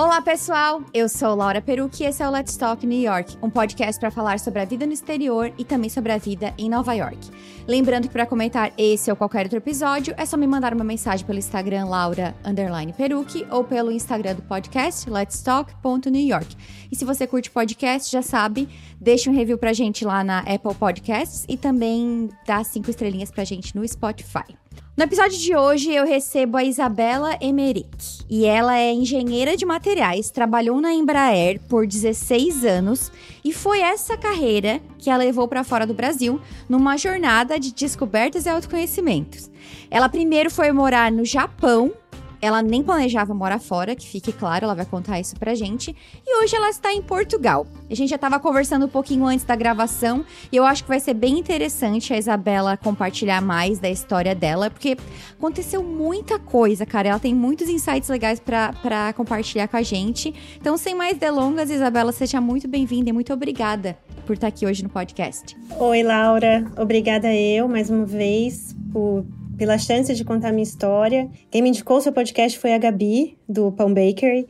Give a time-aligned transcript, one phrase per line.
[0.00, 0.84] Olá, pessoal!
[0.94, 4.12] Eu sou Laura Perucci e esse é o Let's Talk New York, um podcast para
[4.12, 7.18] falar sobre a vida no exterior e também sobre a vida em Nova York.
[7.66, 11.26] Lembrando que para comentar esse ou qualquer outro episódio, é só me mandar uma mensagem
[11.26, 12.32] pelo Instagram Laura
[12.96, 16.56] Perucci ou pelo Instagram do podcast letstalk.newyork.
[16.92, 18.68] E se você curte podcast, já sabe,
[19.00, 23.42] deixa um review pra gente lá na Apple Podcasts e também dá cinco estrelinhas pra
[23.42, 24.56] gente no Spotify.
[24.98, 28.24] No episódio de hoje, eu recebo a Isabela Emerick.
[28.28, 33.12] E ela é engenheira de materiais, trabalhou na Embraer por 16 anos
[33.44, 38.44] e foi essa carreira que a levou para fora do Brasil numa jornada de descobertas
[38.44, 39.48] e autoconhecimentos.
[39.88, 41.92] Ela primeiro foi morar no Japão
[42.40, 45.94] ela nem planejava morar fora, que fique claro, ela vai contar isso pra gente.
[46.26, 47.66] E hoje ela está em Portugal.
[47.90, 51.00] A gente já tava conversando um pouquinho antes da gravação e eu acho que vai
[51.00, 54.96] ser bem interessante a Isabela compartilhar mais da história dela, porque
[55.36, 57.08] aconteceu muita coisa, cara.
[57.08, 60.34] Ela tem muitos insights legais para compartilhar com a gente.
[60.60, 64.82] Então, sem mais delongas, Isabela, seja muito bem-vinda e muito obrigada por estar aqui hoje
[64.82, 65.56] no podcast.
[65.78, 66.70] Oi, Laura.
[66.76, 69.24] Obrigada eu mais uma vez por
[69.58, 71.28] pela chance de contar minha história.
[71.50, 74.46] Quem me indicou o seu podcast foi a Gabi, do Pão Bakery.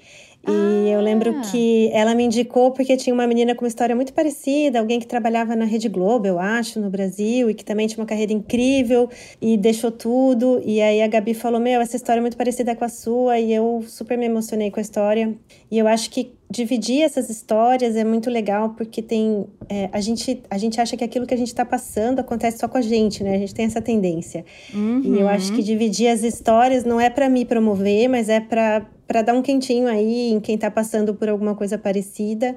[0.47, 0.89] E ah.
[0.91, 4.79] eu lembro que ela me indicou porque tinha uma menina com uma história muito parecida,
[4.79, 8.07] alguém que trabalhava na Rede Globo, eu acho, no Brasil, e que também tinha uma
[8.07, 9.11] carreira incrível
[9.43, 10.63] e deixou tudo.
[10.65, 13.53] E aí a Gabi falou: Meu, essa história é muito parecida com a sua, e
[13.53, 15.35] eu super me emocionei com a história.
[15.71, 20.43] E eu acho que dividir essas histórias é muito legal porque tem é, a gente
[20.49, 23.23] a gente acha que aquilo que a gente está passando acontece só com a gente
[23.23, 23.35] né?
[23.35, 24.45] A gente tem essa tendência.
[24.73, 25.03] Uhum.
[25.05, 28.87] e eu acho que dividir as histórias não é para me promover mas é para
[29.07, 32.57] para dar um quentinho aí em quem está passando por alguma coisa parecida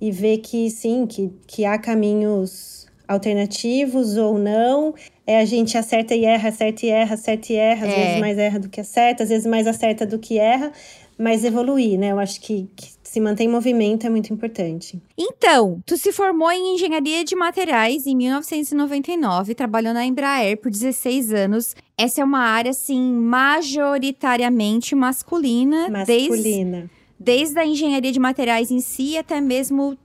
[0.00, 4.94] e ver que sim que que há caminhos alternativos ou não.
[5.26, 7.86] É a gente acerta e erra acerta e erra acerta e erra.
[7.86, 8.04] Às é.
[8.04, 10.72] vezes mais erra do que acerta às vezes mais acerta do que erra.
[11.16, 12.12] Mas evoluir né?
[12.12, 15.00] Eu acho que, que se manter em movimento é muito importante.
[15.16, 21.32] Então, tu se formou em engenharia de materiais em 1999, trabalhou na Embraer por 16
[21.32, 21.74] anos.
[21.96, 25.88] Essa é uma área, assim, majoritariamente masculina.
[25.88, 26.80] Masculina.
[26.80, 29.96] Desde, desde a engenharia de materiais em si até mesmo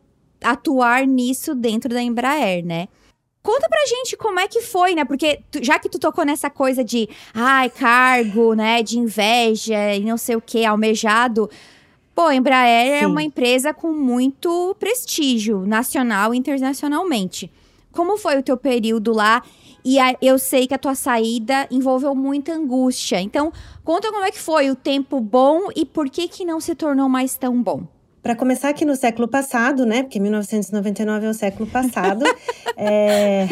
[0.41, 2.87] atuar nisso dentro da Embraer, né?
[3.41, 5.03] Conta pra gente como é que foi, né?
[5.03, 9.99] Porque tu, já que tu tocou nessa coisa de, ai, cargo, né, de inveja e
[10.05, 11.49] não sei o que, almejado,
[12.15, 13.03] Pô, a Embraer é Sim.
[13.05, 17.51] é uma empresa com muito prestígio nacional e internacionalmente.
[17.91, 19.41] Como foi o teu período lá?
[19.83, 23.19] E a, eu sei que a tua saída envolveu muita angústia.
[23.19, 23.51] Então,
[23.83, 27.09] conta como é que foi o tempo bom e por que que não se tornou
[27.09, 27.83] mais tão bom.
[28.21, 30.03] Para começar aqui no século passado, né?
[30.03, 32.23] Porque 1999 é o século passado.
[32.77, 33.47] é,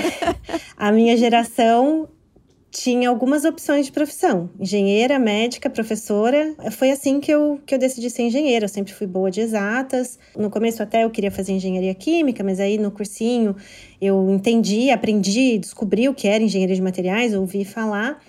[0.78, 2.08] a minha geração
[2.72, 4.50] tinha algumas opções de profissão.
[4.58, 6.56] Engenheira, médica, professora.
[6.72, 8.66] Foi assim que eu, que eu decidi ser engenheira.
[8.66, 10.18] Eu sempre fui boa de exatas.
[10.38, 13.56] No começo até eu queria fazer engenharia química, mas aí no cursinho
[14.02, 18.24] eu entendi, aprendi, descobri o que era engenharia de materiais, ouvi falar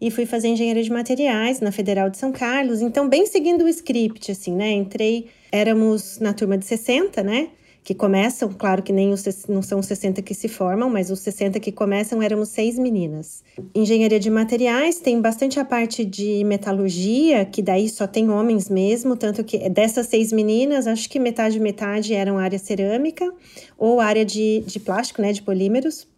[0.00, 2.82] e fui fazer engenharia de materiais na Federal de São Carlos.
[2.82, 4.72] Então, bem seguindo o script, assim, né?
[4.72, 7.48] Entrei, éramos na turma de 60, né?
[7.84, 11.20] Que começam, claro que nem os, não são os 60 que se formam, mas os
[11.20, 13.44] 60 que começam éramos seis meninas.
[13.74, 19.14] Engenharia de materiais tem bastante a parte de metalurgia, que daí só tem homens mesmo,
[19.16, 23.30] tanto que dessas seis meninas, acho que metade metade eram área cerâmica
[23.76, 26.08] ou área de, de plástico, né, de polímeros,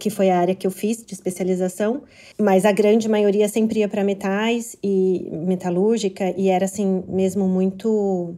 [0.00, 2.02] que foi a área que eu fiz de especialização,
[2.36, 8.36] mas a grande maioria sempre ia para metais e metalúrgica e era assim mesmo muito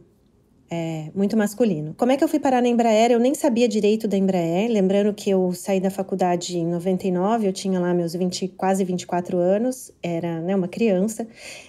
[0.73, 1.93] é, muito masculino.
[1.95, 3.11] Como é que eu fui parar na Embraer?
[3.11, 7.53] Eu nem sabia direito da Embraer, lembrando que eu saí da faculdade em 99, eu
[7.53, 11.27] tinha lá meus 20, quase 24 anos, era né, uma criança,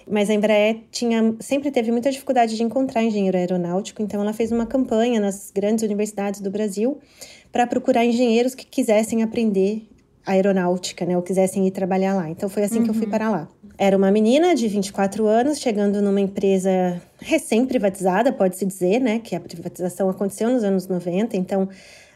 [0.09, 4.51] mas a Embraer tinha, sempre teve muita dificuldade de encontrar engenheiro aeronáutico, então ela fez
[4.51, 6.97] uma campanha nas grandes universidades do Brasil
[7.51, 9.87] para procurar engenheiros que quisessem aprender
[10.25, 12.27] aeronáutica, né, ou quisessem ir trabalhar lá.
[12.27, 12.85] Então foi assim uhum.
[12.85, 13.11] que eu fui uhum.
[13.11, 13.47] para lá.
[13.77, 19.19] Era uma menina de 24 anos, chegando numa empresa recém-privatizada, pode-se dizer, né?
[19.19, 21.67] Que a privatização aconteceu nos anos 90, então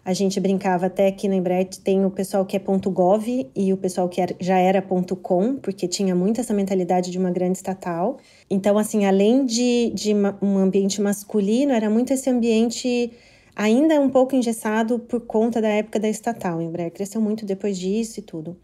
[0.03, 3.77] a gente brincava até que na Embraer tem o pessoal que é .gov e o
[3.77, 8.17] pessoal que já era .com, porque tinha muito essa mentalidade de uma grande estatal.
[8.49, 13.11] Então, assim, além de, de um ambiente masculino, era muito esse ambiente
[13.55, 16.59] ainda um pouco engessado por conta da época da estatal.
[16.59, 18.57] A Embraer cresceu muito depois disso e tudo.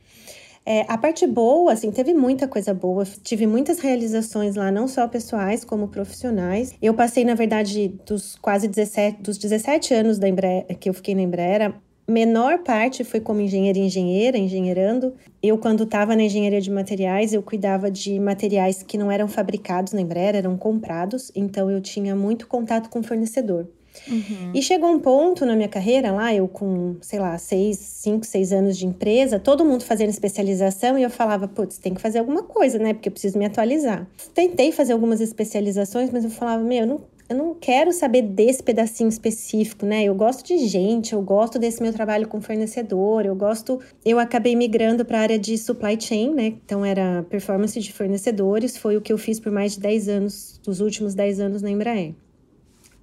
[0.65, 5.07] É, a parte boa, assim, teve muita coisa boa, tive muitas realizações lá, não só
[5.07, 6.73] pessoais como profissionais.
[6.81, 11.13] Eu passei, na verdade, dos quase 17, dos 17 anos da Embraer, que eu fiquei
[11.13, 11.75] na Embraer,
[12.07, 15.13] menor parte foi como engenheira engenheira, engenheirando.
[15.41, 19.93] Eu, quando estava na engenharia de materiais, eu cuidava de materiais que não eram fabricados
[19.93, 21.31] na Embraer, eram comprados.
[21.35, 23.67] Então, eu tinha muito contato com o fornecedor.
[24.07, 24.51] Uhum.
[24.53, 28.51] E chegou um ponto na minha carreira lá, eu com, sei lá, seis, cinco, seis
[28.51, 32.43] anos de empresa, todo mundo fazendo especialização e eu falava, putz, tem que fazer alguma
[32.43, 32.93] coisa, né?
[32.93, 34.07] Porque eu preciso me atualizar.
[34.33, 38.61] Tentei fazer algumas especializações, mas eu falava, meu, eu não, eu não quero saber desse
[38.61, 40.03] pedacinho específico, né?
[40.03, 43.79] Eu gosto de gente, eu gosto desse meu trabalho com fornecedor, eu gosto.
[44.05, 46.53] Eu acabei migrando para a área de supply chain, né?
[46.63, 50.61] Então era performance de fornecedores, foi o que eu fiz por mais de 10 anos,
[50.63, 52.13] dos últimos 10 anos na Embraer.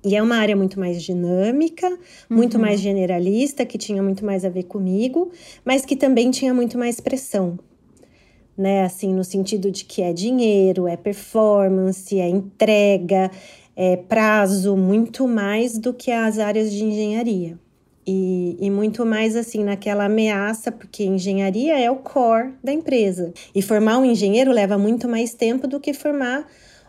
[0.05, 1.99] E é uma área muito mais dinâmica, uhum.
[2.37, 5.31] muito mais generalista, que tinha muito mais a ver comigo,
[5.65, 7.59] mas que também tinha muito mais pressão.
[8.59, 13.31] Né, assim, no sentido de que é dinheiro, é performance, é entrega,
[13.75, 17.59] é prazo, muito mais do que as áreas de engenharia.
[18.07, 23.33] E, e, muito mais assim naquela ameaça, porque engenharia é o core da empresa.
[23.55, 26.47] E formar um engenheiro leva muito mais tempo do que formar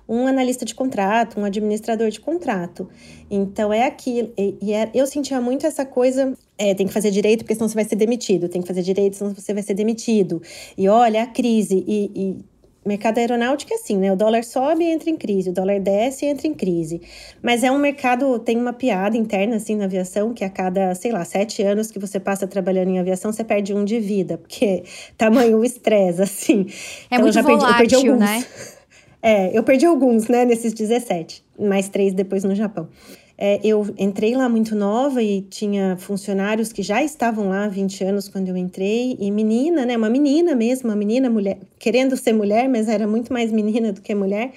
[0.08, 2.90] um analista de contrato, um administrador de contrato.
[3.30, 4.32] Então é aquilo.
[4.38, 6.34] E, e é, eu sentia muito essa coisa.
[6.58, 8.48] É, tem que fazer direito, porque senão você vai ser demitido.
[8.48, 10.42] Tem que fazer direito, senão você vai ser demitido.
[10.78, 11.84] E olha a crise.
[11.88, 12.38] E, e
[12.86, 14.12] mercado aeronáutico é assim, né?
[14.12, 17.02] O dólar sobe e entra em crise, o dólar desce e entra em crise.
[17.42, 21.12] Mas é um mercado, tem uma piada interna, assim, na aviação, que a cada, sei
[21.12, 24.84] lá, sete anos que você passa trabalhando em aviação, você perde um de vida, porque
[25.18, 26.66] tamanho o estresse, assim.
[27.10, 28.20] É então, muito eu já volátil, perdi, eu perdi alguns.
[28.20, 28.46] né?
[29.26, 32.90] É, eu perdi alguns, né, nesses 17, mais três depois no Japão.
[33.38, 38.04] É, eu entrei lá muito nova e tinha funcionários que já estavam lá há 20
[38.04, 42.34] anos quando eu entrei, e menina, né, uma menina mesmo, uma menina mulher, querendo ser
[42.34, 44.52] mulher, mas era muito mais menina do que mulher,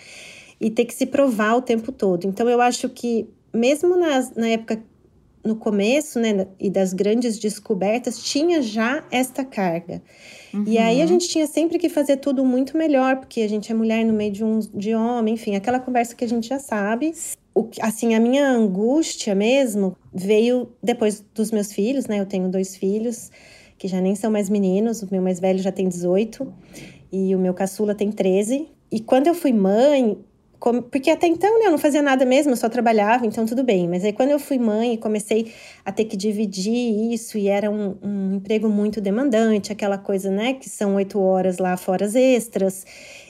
[0.60, 2.26] e ter que se provar o tempo todo.
[2.26, 4.82] Então eu acho que, mesmo nas, na época
[5.46, 10.02] no começo, né, e das grandes descobertas, tinha já esta carga.
[10.52, 10.64] Uhum.
[10.66, 13.74] E aí a gente tinha sempre que fazer tudo muito melhor, porque a gente é
[13.74, 17.12] mulher no meio de um de homem, enfim, aquela conversa que a gente já sabe.
[17.54, 22.20] O, assim, a minha angústia mesmo veio depois dos meus filhos, né?
[22.20, 23.30] Eu tenho dois filhos
[23.78, 26.52] que já nem são mais meninos, o meu mais velho já tem 18
[27.12, 28.68] e o meu caçula tem 13.
[28.90, 30.18] E quando eu fui mãe,
[30.58, 33.62] como, porque até então né, eu não fazia nada mesmo, eu só trabalhava, então tudo
[33.62, 33.88] bem.
[33.88, 35.52] Mas aí quando eu fui mãe e comecei
[35.84, 40.54] a ter que dividir isso, e era um, um emprego muito demandante, aquela coisa, né,
[40.54, 42.84] que são oito horas lá fora extras,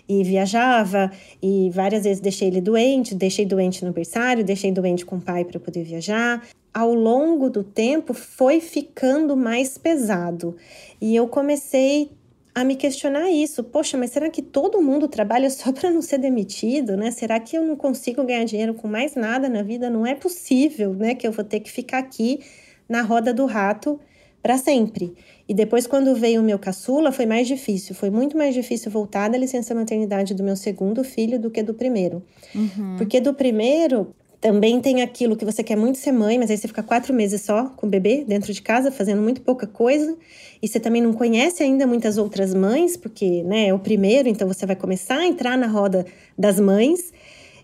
[0.09, 1.11] e viajava,
[1.43, 5.45] e várias vezes deixei ele doente, deixei doente no berçário, deixei doente com o pai
[5.45, 6.43] para poder viajar.
[6.73, 10.57] Ao longo do tempo foi ficando mais pesado.
[11.01, 12.11] E eu comecei
[12.57, 13.63] a me questionar isso.
[13.63, 17.11] Poxa, mas será que todo mundo trabalha só para não ser demitido, né?
[17.11, 19.91] Será que eu não consigo ganhar dinheiro com mais nada na vida?
[19.91, 21.15] Não é possível, né?
[21.15, 22.41] Que eu vou ter que ficar aqui
[22.89, 24.01] na roda do rato
[24.43, 25.13] para sempre.
[25.47, 27.95] E depois, quando veio o meu caçula, foi mais difícil.
[27.95, 31.75] Foi muito mais difícil voltar da licença maternidade do meu segundo filho do que do
[31.75, 32.23] primeiro.
[32.55, 32.97] Uhum.
[32.97, 36.69] Porque do primeiro, também tem aquilo que você quer muito ser mãe, mas aí você
[36.69, 40.17] fica quatro meses só com o bebê dentro de casa, fazendo muito pouca coisa.
[40.63, 44.47] E você também não conhece ainda muitas outras mães, porque né, é o primeiro, então
[44.47, 46.07] você vai começar a entrar na roda
[46.39, 47.13] das mães.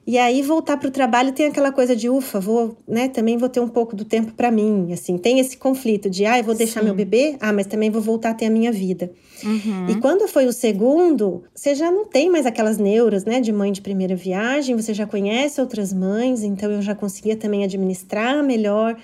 [0.04, 3.48] E aí voltar para o trabalho tem aquela coisa de ufa, vou, né, também vou
[3.48, 6.56] ter um pouco do tempo para mim, assim, tem esse conflito de ah, eu vou
[6.56, 6.86] deixar Sim.
[6.86, 9.12] meu bebê, ah, mas também vou voltar a ter a minha vida.
[9.44, 9.90] Uhum.
[9.90, 13.70] E quando foi o segundo, você já não tem mais aquelas neuras, né, de mãe
[13.70, 18.96] de primeira viagem, você já conhece outras mães, então eu já conseguia também administrar melhor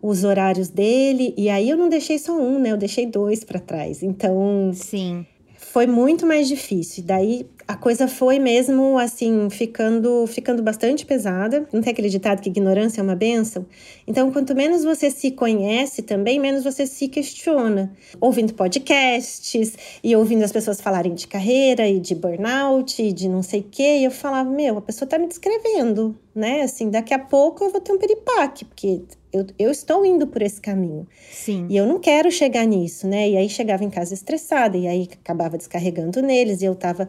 [0.00, 3.60] os horários dele, e aí eu não deixei só um, né, eu deixei dois para
[3.60, 4.02] trás.
[4.02, 5.26] Então, Sim.
[5.72, 7.04] Foi muito mais difícil.
[7.04, 11.68] Daí a coisa foi mesmo assim, ficando, ficando bastante pesada.
[11.70, 13.66] Não tem acreditado que ignorância é uma benção?
[14.06, 17.94] Então, quanto menos você se conhece também, menos você se questiona.
[18.18, 23.42] Ouvindo podcasts e ouvindo as pessoas falarem de carreira e de burnout e de não
[23.42, 26.62] sei o quê, eu falava, meu, a pessoa tá me descrevendo, né?
[26.62, 30.42] Assim, daqui a pouco eu vou ter um peripaque, porque eu, eu estou indo por
[30.42, 31.06] esse caminho.
[31.30, 31.66] Sim.
[31.68, 33.28] E eu não quero chegar nisso, né?
[33.28, 37.08] E aí chegava em casa estressada, e aí acabava descarregando neles, e eu tava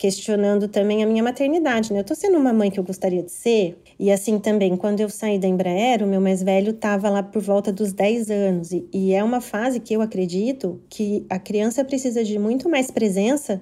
[0.00, 2.00] questionando também a minha maternidade, né?
[2.00, 3.76] Eu tô sendo uma mãe que eu gostaria de ser.
[3.98, 7.42] E assim também, quando eu saí da Embraer, o meu mais velho tava lá por
[7.42, 8.72] volta dos 10 anos.
[8.72, 12.90] E, e é uma fase que eu acredito que a criança precisa de muito mais
[12.90, 13.60] presença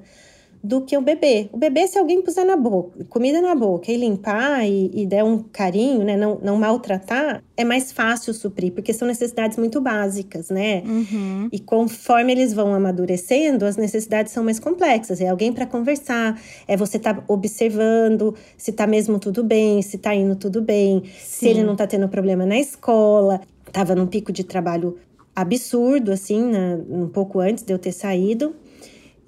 [0.62, 1.48] do que o bebê.
[1.52, 5.24] O bebê, se alguém puser na boca, comida na boca e limpar e, e der
[5.24, 10.50] um carinho, né, não, não maltratar, é mais fácil suprir, porque são necessidades muito básicas,
[10.50, 10.82] né?
[10.86, 11.48] Uhum.
[11.52, 15.20] E conforme eles vão amadurecendo, as necessidades são mais complexas.
[15.20, 19.98] É alguém para conversar, é você estar tá observando se tá mesmo tudo bem, se
[19.98, 21.10] tá indo tudo bem, Sim.
[21.22, 23.40] se ele não tá tendo problema na escola,
[23.72, 24.96] tava num pico de trabalho
[25.34, 28.54] absurdo, assim, na, um pouco antes de eu ter saído.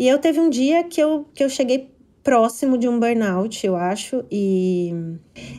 [0.00, 1.90] E eu teve um dia que eu, que eu cheguei
[2.24, 4.94] próximo de um burnout, eu acho, e,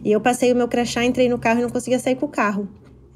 [0.03, 2.29] e eu passei o meu crachá, entrei no carro e não conseguia sair com o
[2.29, 2.67] carro.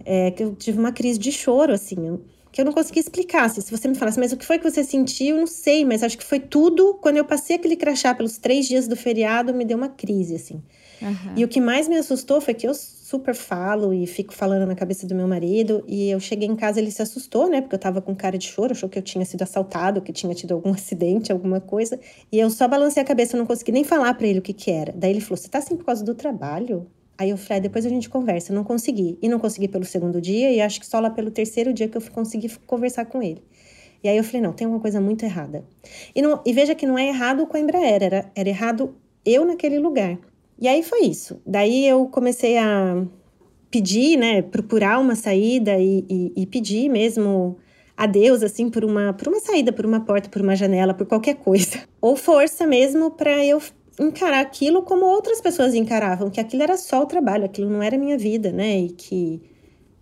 [0.06, 2.20] É que eu tive uma crise de choro, assim,
[2.52, 3.46] que eu não conseguia explicar.
[3.46, 5.36] Assim, se você me falasse, mas o que foi que você sentiu?
[5.36, 6.94] Eu não sei, mas acho que foi tudo.
[7.02, 10.62] Quando eu passei aquele crachá pelos três dias do feriado, me deu uma crise, assim.
[11.02, 11.34] Uhum.
[11.36, 12.74] E o que mais me assustou foi que eu
[13.06, 15.84] super falo e fico falando na cabeça do meu marido.
[15.88, 17.62] E eu cheguei em casa, ele se assustou, né?
[17.62, 20.34] Porque eu tava com cara de choro, achou que eu tinha sido assaltado, que tinha
[20.34, 22.00] tido algum acidente, alguma coisa.
[22.32, 24.72] E eu só balancei a cabeça, não consegui nem falar para ele o que que
[24.72, 24.92] era.
[24.92, 26.88] Daí ele falou: Você tá assim por causa do trabalho?
[27.16, 28.52] Aí eu falei, ah, depois a gente conversa.
[28.52, 29.18] Eu não consegui.
[29.22, 31.96] E não consegui pelo segundo dia, e acho que só lá pelo terceiro dia que
[31.96, 33.42] eu consegui conversar com ele.
[34.04, 35.64] E aí eu falei, não, tem uma coisa muito errada.
[36.14, 39.46] E, não, e veja que não é errado com a Embraer, era, era errado eu
[39.46, 40.18] naquele lugar.
[40.60, 41.42] E aí foi isso.
[41.46, 43.06] Daí eu comecei a
[43.70, 47.58] pedir, né, procurar uma saída e, e, e pedir mesmo
[47.98, 51.06] a Deus, assim, por uma, por uma saída, por uma porta, por uma janela, por
[51.06, 51.84] qualquer coisa.
[52.02, 53.62] Ou força mesmo para eu
[54.00, 57.98] encarar aquilo como outras pessoas encaravam, que aquilo era só o trabalho, aquilo não era
[57.98, 58.80] minha vida, né?
[58.80, 59.42] E que,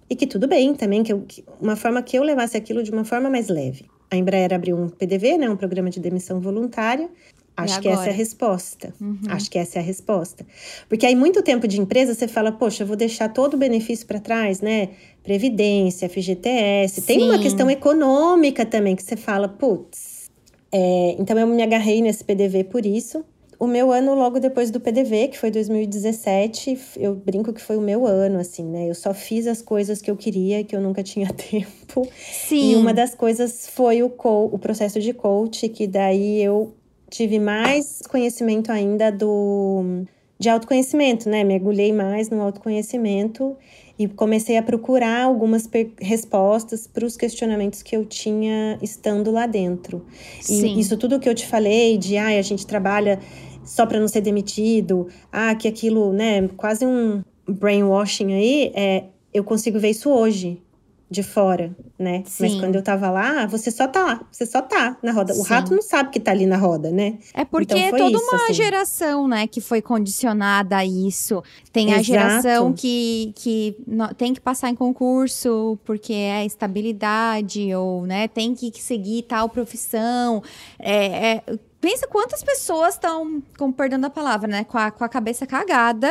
[0.10, 2.91] e que tudo bem também, que, eu, que uma forma que eu levasse aquilo de
[2.91, 3.86] uma forma mais leve.
[4.10, 7.10] A Embraer abriu um PDV, né, um programa de demissão voluntária.
[7.55, 8.93] Acho que essa é a resposta.
[9.00, 9.19] Uhum.
[9.29, 10.45] Acho que essa é a resposta.
[10.89, 14.07] Porque aí, muito tempo de empresa, você fala, poxa, eu vou deixar todo o benefício
[14.07, 14.89] para trás, né?
[15.24, 17.01] Previdência, FGTS.
[17.01, 17.05] Sim.
[17.05, 20.31] Tem uma questão econômica também que você fala, putz.
[20.72, 23.24] É, então, eu me agarrei nesse PDV por isso.
[23.60, 27.81] O meu ano logo depois do PDV, que foi 2017, eu brinco que foi o
[27.81, 28.89] meu ano, assim, né?
[28.89, 32.05] Eu só fiz as coisas que eu queria, que eu nunca tinha tempo.
[32.19, 32.72] Sim.
[32.72, 36.74] E uma das coisas foi o, o processo de coach, que daí eu
[37.13, 40.03] tive mais conhecimento ainda do
[40.39, 41.43] de autoconhecimento, né?
[41.43, 43.55] Mergulhei mais no autoconhecimento
[43.98, 45.70] e comecei a procurar algumas
[46.01, 50.05] respostas para os questionamentos que eu tinha estando lá dentro.
[50.41, 50.75] Sim.
[50.75, 53.20] E isso tudo que eu te falei de, ah, a gente trabalha
[53.63, 59.43] só para não ser demitido, ah, que aquilo, né, quase um brainwashing aí, é, eu
[59.43, 60.62] consigo ver isso hoje
[61.10, 62.24] de fora, né?
[62.25, 62.43] Sim.
[62.43, 65.33] Mas quando eu tava lá, você só tá lá, você só tá na roda.
[65.33, 65.41] Sim.
[65.41, 67.19] O rato não sabe que tá ali na roda, né?
[67.33, 68.53] É porque então, é toda isso, uma assim.
[68.53, 71.43] geração, né, que foi condicionada a isso.
[71.72, 72.00] Tem Exato.
[72.00, 73.77] a geração que, que
[74.17, 80.41] tem que passar em concurso porque é estabilidade, ou, né, tem que seguir tal profissão.
[80.79, 81.43] É, é
[81.79, 83.43] pensa quantas pessoas estão,
[83.75, 86.10] perdão da palavra, né, com a, com a cabeça cagada,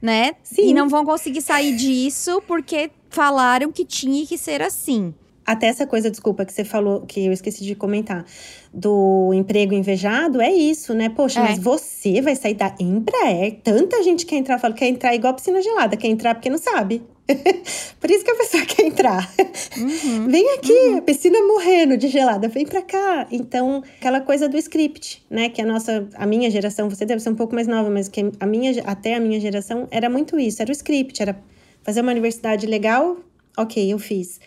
[0.00, 0.36] né?
[0.44, 0.70] Sim.
[0.70, 5.14] E não vão conseguir sair disso porque falaram que tinha que ser assim.
[5.44, 8.24] Até essa coisa, desculpa, que você falou, que eu esqueci de comentar,
[8.72, 11.08] do emprego invejado, é isso, né?
[11.08, 11.42] Poxa, é.
[11.42, 13.58] mas você vai sair da Embraer?
[13.62, 17.02] Tanta gente quer entrar, fala, quer entrar igual piscina gelada, quer entrar porque não sabe.
[18.00, 19.28] Por isso que a pessoa quer entrar.
[19.76, 20.98] Uhum, vem aqui, uhum.
[20.98, 23.26] a piscina morrendo de gelada, vem pra cá.
[23.30, 25.48] Então, aquela coisa do script, né?
[25.48, 28.30] Que a nossa, a minha geração, você deve ser um pouco mais nova, mas que
[28.38, 31.36] a minha, até a minha geração era muito isso, era o script, era
[31.82, 33.16] Fazer uma universidade legal,
[33.56, 34.40] ok, eu fiz.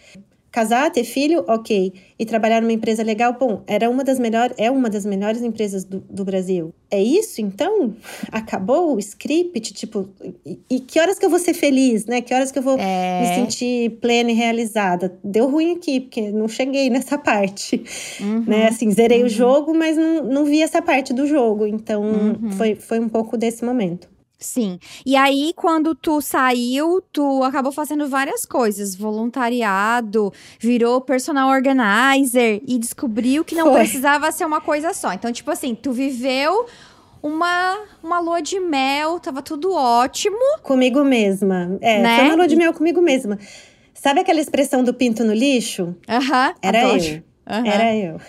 [0.55, 1.91] Casar, ter filho, ok.
[2.17, 5.83] E trabalhar numa empresa legal, bom, era uma das melhores, é uma das melhores empresas
[5.83, 6.73] do, do Brasil.
[6.89, 7.93] É isso, então?
[8.31, 10.07] Acabou o script, tipo,
[10.45, 12.21] e, e, que horas que eu vou ser feliz, né?
[12.21, 13.19] Que horas que eu vou é...
[13.19, 15.19] me sentir plena e realizada?
[15.21, 17.83] Deu ruim aqui, porque não cheguei nessa parte,
[18.21, 18.69] uhum, né?
[18.69, 19.25] Assim, zerei uhum.
[19.25, 21.67] o jogo, mas não, não vi essa parte do jogo.
[21.67, 22.51] Então, uhum.
[22.51, 24.14] foi, foi um pouco desse momento.
[24.45, 24.79] Sim.
[25.03, 28.95] E aí, quando tu saiu, tu acabou fazendo várias coisas.
[28.95, 33.79] Voluntariado, virou personal organizer e descobriu que não Foi.
[33.79, 35.11] precisava ser uma coisa só.
[35.13, 36.67] Então, tipo assim, tu viveu
[37.23, 40.37] uma, uma lua de mel, tava tudo ótimo.
[40.61, 41.77] Comigo mesma.
[41.81, 42.17] É, né?
[42.17, 43.39] foi uma lua de mel comigo mesma.
[43.95, 45.95] Sabe aquela expressão do pinto no lixo?
[46.07, 46.19] Aham.
[46.19, 47.03] Uh -huh, Era adoro.
[47.03, 47.23] eu.
[47.47, 47.65] Uhum.
[47.65, 48.19] Era eu.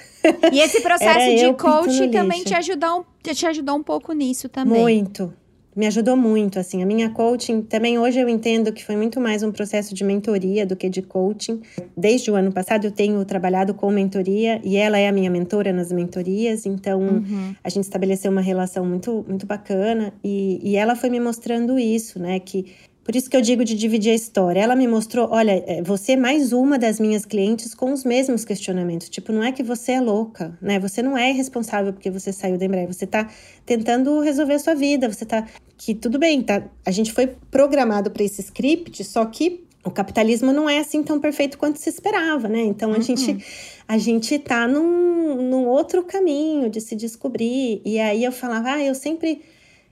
[0.51, 4.81] E esse processo de coach também te ajudou, te ajudou um pouco nisso também.
[4.81, 5.33] Muito
[5.77, 6.83] me ajudou muito, assim.
[6.83, 10.65] A minha coaching, também hoje eu entendo que foi muito mais um processo de mentoria
[10.65, 11.61] do que de coaching.
[11.95, 15.75] Desde o ano passado eu tenho trabalhado com mentoria e ela é a minha mentora
[15.75, 17.55] nas mentorias, então uhum.
[17.63, 22.19] a gente estabeleceu uma relação muito, muito bacana e, e ela foi me mostrando isso,
[22.19, 22.73] né, que
[23.07, 24.59] por isso que eu digo de dividir a história.
[24.59, 28.45] Ela me mostrou, olha, é, você é mais uma das minhas clientes com os mesmos
[28.45, 29.09] questionamentos.
[29.09, 30.81] Tipo, não é que você é louca, né?
[30.81, 32.89] Você não é responsável porque você saiu da Embraer.
[32.93, 33.31] Você tá
[33.65, 35.09] tentando resolver a sua vida.
[35.09, 35.47] Você tá
[35.79, 36.65] que tudo bem, tá?
[36.85, 41.21] A gente foi programado para esse script, só que o capitalismo não é assim tão
[41.21, 42.63] perfeito quanto se esperava, né?
[42.63, 43.03] Então a uhum.
[43.03, 43.39] gente
[43.87, 47.81] a gente tá num, num outro caminho de se descobrir.
[47.85, 49.43] E aí eu falava, ah, eu sempre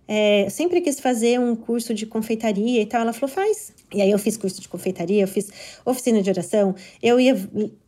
[0.07, 3.01] é, sempre quis fazer um curso de confeitaria e tal.
[3.01, 3.73] Ela falou, faz.
[3.93, 5.51] E aí eu fiz curso de confeitaria, eu fiz
[5.85, 7.37] oficina de oração, eu ia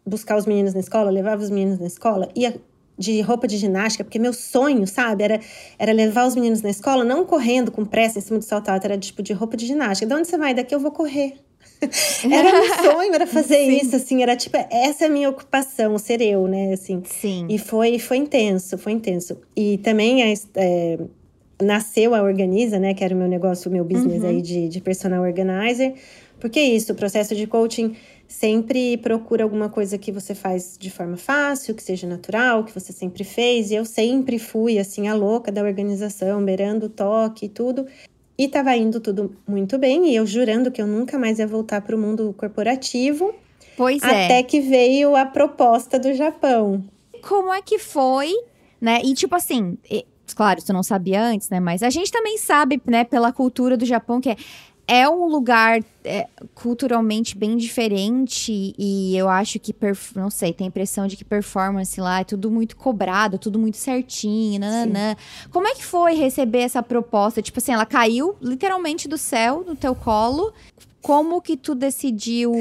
[0.04, 2.60] buscar os meninos na escola, levava os meninos na escola, ia
[2.98, 5.40] de roupa de ginástica, porque meu sonho, sabe, era,
[5.78, 8.84] era levar os meninos na escola, não correndo com pressa em cima do salto alto,
[8.84, 10.06] era tipo de roupa de ginástica.
[10.06, 10.54] De onde você vai?
[10.54, 11.34] Daqui eu vou correr.
[12.30, 13.76] era meu sonho, era fazer Sim.
[13.76, 17.02] isso, assim, era tipo, essa é a minha ocupação, ser eu, né, assim.
[17.04, 17.46] Sim.
[17.50, 19.38] E foi, foi intenso, foi intenso.
[19.54, 20.98] E também é, é,
[21.62, 24.28] nasceu a Organiza, né, que era o meu negócio, o meu business uhum.
[24.28, 25.94] aí de, de personal organizer,
[26.38, 27.96] porque é isso, o processo de coaching
[28.28, 32.92] sempre procura alguma coisa que você faz de forma fácil, que seja natural, que você
[32.92, 33.70] sempre fez.
[33.70, 37.86] E eu sempre fui assim a louca da organização, beirando o toque e tudo.
[38.38, 41.80] E tava indo tudo muito bem, e eu jurando que eu nunca mais ia voltar
[41.80, 43.34] para o mundo corporativo.
[43.76, 44.26] Pois é.
[44.26, 46.84] Até que veio a proposta do Japão.
[47.22, 48.30] Como é que foi,
[48.78, 49.00] né?
[49.02, 49.78] E tipo assim,
[50.34, 51.60] claro, tu não sabia antes, né?
[51.60, 54.36] Mas a gente também sabe, né, pela cultura do Japão, que é
[54.88, 59.74] é um lugar é, culturalmente bem diferente e eu acho que,
[60.14, 63.76] não sei, tem a impressão de que performance lá é tudo muito cobrado, tudo muito
[63.76, 65.16] certinho, nananã.
[65.16, 65.48] Sim.
[65.50, 67.42] Como é que foi receber essa proposta?
[67.42, 70.52] Tipo assim, ela caiu literalmente do céu no teu colo.
[71.02, 72.52] Como que tu decidiu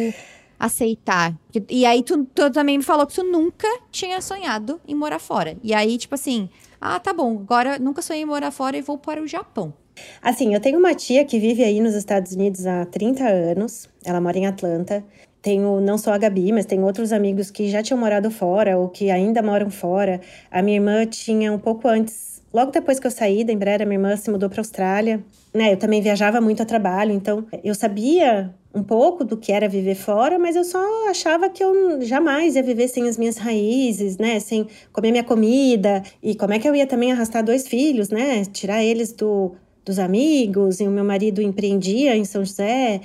[0.59, 1.33] aceitar?
[1.69, 5.57] E aí tu, tu também me falou que tu nunca tinha sonhado em morar fora.
[5.63, 8.97] E aí, tipo assim, ah, tá bom, agora nunca sonhei em morar fora e vou
[8.97, 9.73] para o Japão.
[10.21, 13.89] Assim, eu tenho uma tia que vive aí nos Estados Unidos há 30 anos.
[14.03, 15.03] Ela mora em Atlanta.
[15.41, 18.89] Tenho não só a Gabi, mas tenho outros amigos que já tinham morado fora ou
[18.89, 20.19] que ainda moram fora.
[20.49, 23.99] A minha irmã tinha um pouco antes, logo depois que eu saí da Embraer, minha
[23.99, 25.21] irmã se mudou para a Austrália.
[25.53, 29.69] Né, eu também viajava muito a trabalho, então eu sabia um pouco do que era
[29.69, 34.17] viver fora, mas eu só achava que eu jamais ia viver sem as minhas raízes,
[34.17, 34.39] né?
[34.39, 38.43] Sem comer minha comida e como é que eu ia também arrastar dois filhos, né?
[38.45, 43.01] Tirar eles do dos amigos, e o meu marido empreendia em São José.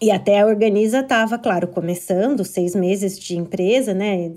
[0.00, 4.30] E até a Organiza estava, claro, começando, seis meses de empresa, né?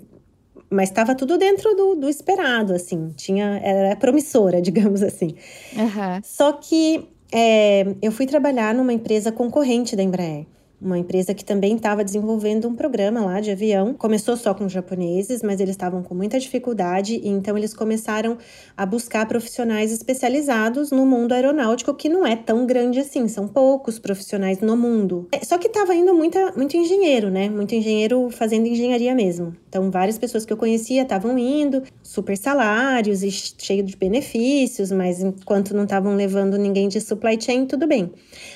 [0.73, 3.09] Mas estava tudo dentro do, do, esperado, assim.
[3.15, 5.35] Tinha, era promissora, digamos assim.
[5.75, 6.21] Uhum.
[6.23, 10.45] Só que é, eu fui trabalhar numa empresa concorrente da Embraer
[10.83, 13.93] uma empresa que também estava desenvolvendo um programa lá de avião.
[13.93, 18.37] Começou só com japoneses, mas eles estavam com muita dificuldade, e então eles começaram
[18.75, 23.97] a buscar profissionais especializados no mundo aeronáutico, que não é tão grande assim, são poucos
[23.97, 25.27] profissionais no mundo.
[25.31, 27.49] É, só que estava indo muita, muito engenheiro, né?
[27.49, 29.55] Muito engenheiro fazendo engenharia mesmo.
[29.69, 35.21] Então, várias pessoas que eu conhecia estavam indo, super salários e cheio de benefícios, mas
[35.21, 38.11] enquanto não estavam levando ninguém de supply chain, tudo bem.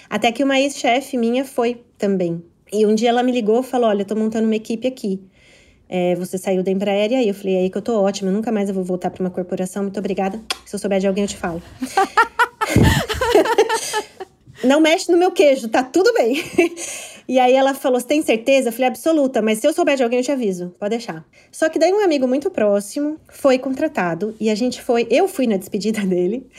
[0.10, 2.44] Até que uma ex-chefe minha foi também.
[2.72, 5.22] E um dia ela me ligou e falou: Olha, eu tô montando uma equipe aqui.
[5.90, 8.30] É, você saiu da Embraer e aí eu falei: é aí que eu tô ótima,
[8.32, 10.42] nunca mais eu vou voltar para uma corporação, muito obrigada.
[10.66, 11.62] Se eu souber de alguém, eu te falo.
[14.64, 16.44] Não mexe no meu queijo, tá tudo bem.
[17.30, 18.70] E aí ela falou: Você tem certeza?
[18.70, 20.74] Eu falei: Absoluta, mas se eu souber de alguém, eu te aviso.
[20.80, 21.26] Pode deixar.
[21.52, 25.06] Só que daí um amigo muito próximo foi contratado e a gente foi.
[25.12, 26.50] Eu fui na despedida dele.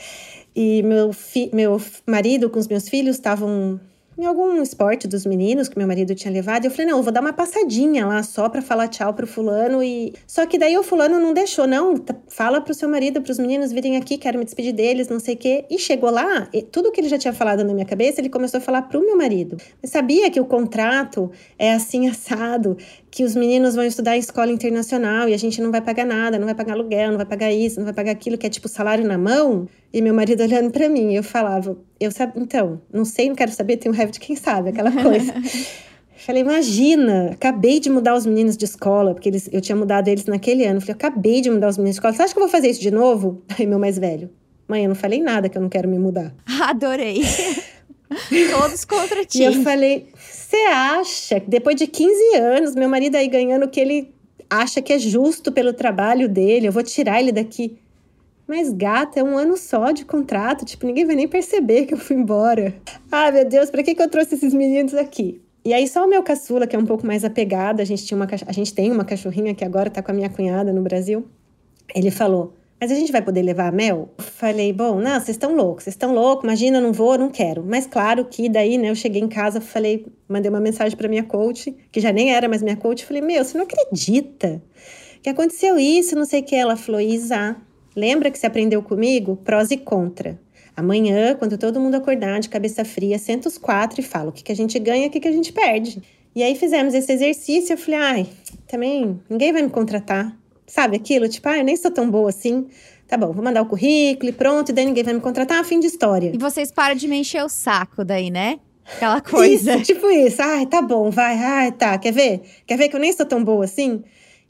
[0.61, 3.79] E meu, fi, meu marido com os meus filhos estavam
[4.17, 6.65] em algum esporte dos meninos que meu marido tinha levado.
[6.65, 9.25] E eu falei, não, eu vou dar uma passadinha lá só pra falar tchau pro
[9.25, 9.81] fulano.
[9.81, 11.95] e Só que daí o fulano não deixou, não.
[12.27, 15.37] Fala pro seu marido, pros meninos virem aqui, quero me despedir deles, não sei o
[15.37, 15.63] quê.
[15.69, 18.57] E chegou lá, e tudo que ele já tinha falado na minha cabeça, ele começou
[18.57, 19.55] a falar pro meu marido.
[19.81, 22.75] Mas sabia que o contrato é assim assado,
[23.11, 26.37] que os meninos vão estudar em escola internacional e a gente não vai pagar nada,
[26.37, 28.67] não vai pagar aluguel, não vai pagar isso, não vai pagar aquilo, que é tipo
[28.67, 29.67] salário na mão.
[29.91, 33.51] E meu marido olhando para mim, eu falava, eu sabe, então, não sei, não quero
[33.51, 35.33] saber, tem um de quem sabe, aquela coisa.
[36.17, 40.25] Falei, imagina, acabei de mudar os meninos de escola, porque eles, eu tinha mudado eles
[40.25, 40.81] naquele ano.
[40.81, 42.13] Falei, acabei de mudar os meninos de escola.
[42.13, 43.41] Você acha que eu vou fazer isso de novo?
[43.57, 44.29] Aí meu mais velho,
[44.67, 46.33] mãe, eu não falei nada que eu não quero me mudar.
[46.61, 47.23] Adorei.
[48.51, 49.39] Todos contra ti.
[49.39, 50.07] E eu falei,
[50.49, 54.11] você acha que depois de 15 anos, meu marido aí ganhando o que ele
[54.49, 57.77] acha que é justo pelo trabalho dele, eu vou tirar ele daqui?
[58.47, 61.99] Mas, gata, é um ano só de contrato, tipo, ninguém vai nem perceber que eu
[61.99, 62.73] fui embora.
[63.11, 65.39] Ah, meu Deus, pra que, que eu trouxe esses meninos aqui?
[65.63, 68.17] E aí, só o meu caçula, que é um pouco mais apegado, a gente, tinha
[68.17, 71.27] uma, a gente tem uma cachorrinha que agora tá com a minha cunhada no Brasil.
[71.93, 74.09] Ele falou: mas a gente vai poder levar a Mel?
[74.17, 77.63] Falei, bom, não, vocês estão loucos, vocês estão loucos, imagina, não vou, não quero.
[77.63, 81.23] Mas claro que daí, né, eu cheguei em casa, falei, mandei uma mensagem para minha
[81.23, 84.61] coach, que já nem era mais minha coach, falei, meu, você não acredita
[85.21, 86.55] que aconteceu isso, não sei o que.
[86.55, 87.55] Ela falou, Isa,
[87.95, 89.35] lembra que você aprendeu comigo?
[89.37, 90.39] Prós e contra.
[90.75, 94.43] Amanhã, quando todo mundo acordar de cabeça fria, senta os quatro e fala o que,
[94.43, 96.01] que a gente ganha o que, que a gente perde.
[96.33, 98.27] E aí fizemos esse exercício, eu falei, ai,
[98.67, 100.37] também ninguém vai me contratar.
[100.69, 101.27] Sabe aquilo?
[101.27, 102.67] Tipo, ah, eu nem sou tão boa assim.
[103.07, 105.79] Tá bom, vou mandar o currículo e pronto, e daí ninguém vai me contratar, fim
[105.79, 106.31] de história.
[106.31, 108.59] E vocês param de me encher o saco daí, né?
[108.95, 109.75] Aquela coisa.
[109.75, 110.39] Isso, tipo isso.
[110.39, 111.35] Ai, tá bom, vai.
[111.37, 111.97] Ai, tá.
[111.97, 112.41] Quer ver?
[112.67, 114.03] Quer ver que eu nem sou tão boa assim?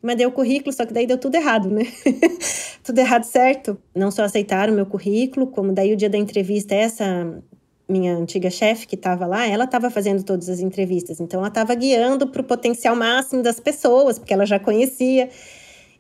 [0.03, 1.83] Mandei o currículo, só que daí deu tudo errado, né?
[2.83, 3.77] tudo errado certo.
[3.95, 7.41] Não só aceitaram o meu currículo, como daí o dia da entrevista, essa
[7.87, 11.19] minha antiga chefe que estava lá, ela estava fazendo todas as entrevistas.
[11.21, 15.29] Então, ela estava guiando para o potencial máximo das pessoas, porque ela já conhecia.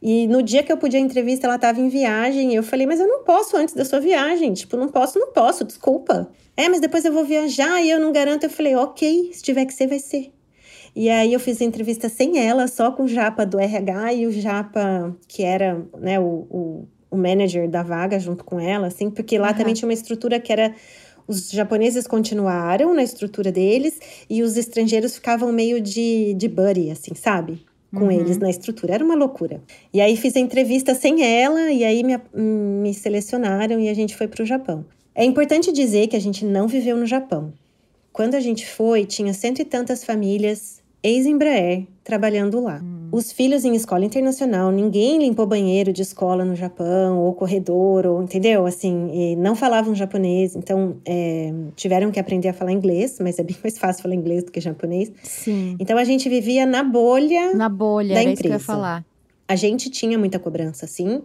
[0.01, 2.53] E no dia que eu podia a entrevista, ela estava em viagem.
[2.53, 4.53] E eu falei, mas eu não posso antes da sua viagem.
[4.53, 6.29] Tipo, não posso, não posso, desculpa.
[6.55, 8.45] É, mas depois eu vou viajar e eu não garanto.
[8.45, 10.31] Eu falei, ok, se tiver que ser, vai ser.
[10.95, 14.27] E aí eu fiz a entrevista sem ela, só com o Japa do RH e
[14.27, 19.09] o Japa, que era né, o, o, o manager da vaga junto com ela, assim,
[19.09, 19.53] porque lá uhum.
[19.53, 20.73] também tinha uma estrutura que era
[21.27, 27.13] os japoneses continuaram na estrutura deles e os estrangeiros ficavam meio de, de buddy, assim,
[27.13, 27.63] sabe?
[27.93, 28.11] Com uhum.
[28.11, 28.93] eles na estrutura.
[28.93, 29.61] Era uma loucura.
[29.91, 34.15] E aí fiz a entrevista sem ela, e aí me, me selecionaram e a gente
[34.15, 34.85] foi para o Japão.
[35.15, 37.51] É importante dizer que a gente não viveu no Japão.
[38.13, 42.81] Quando a gente foi, tinha cento e tantas famílias ex-Embraer, trabalhando lá.
[42.83, 42.98] Hum.
[43.11, 48.21] Os filhos em escola internacional, ninguém limpou banheiro de escola no Japão, ou corredor, ou
[48.21, 48.65] entendeu?
[48.65, 53.55] Assim, não falavam japonês, então é, tiveram que aprender a falar inglês, mas é bem
[53.63, 55.11] mais fácil falar inglês do que japonês.
[55.23, 55.75] Sim.
[55.79, 57.53] Então a gente vivia na bolha.
[57.53, 58.33] Na bolha, da era empresa.
[58.33, 59.05] isso que eu ia falar.
[59.47, 61.23] A gente tinha muita cobrança, sim,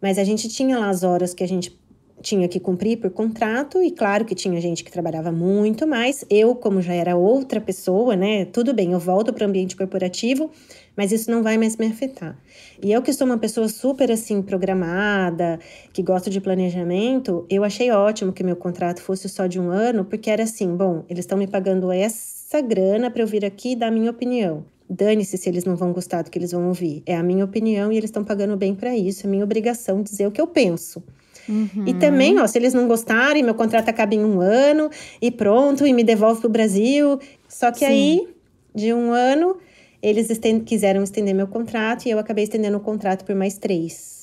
[0.00, 1.76] mas a gente tinha lá as horas que a gente
[2.22, 6.24] tinha que cumprir por contrato, e claro que tinha gente que trabalhava muito mais.
[6.30, 8.44] Eu, como já era outra pessoa, né?
[8.46, 10.50] Tudo bem, eu volto para o ambiente corporativo,
[10.96, 12.38] mas isso não vai mais me afetar.
[12.82, 15.58] E eu, que sou uma pessoa super assim, programada,
[15.92, 20.04] que gosto de planejamento, eu achei ótimo que meu contrato fosse só de um ano,
[20.04, 23.76] porque era assim: bom, eles estão me pagando essa grana para eu vir aqui e
[23.76, 24.64] dar minha opinião.
[24.88, 27.02] Dane-se se eles não vão gostar do que eles vão ouvir.
[27.04, 29.26] É a minha opinião e eles estão pagando bem para isso.
[29.26, 31.02] É minha obrigação dizer o que eu penso.
[31.48, 31.84] Uhum.
[31.86, 35.86] E também, ó, se eles não gostarem, meu contrato acaba em um ano e pronto,
[35.86, 37.18] e me devolve para o Brasil.
[37.48, 37.84] Só que Sim.
[37.86, 38.28] aí,
[38.74, 39.56] de um ano,
[40.02, 44.16] eles estend quiseram estender meu contrato e eu acabei estendendo o contrato por mais três.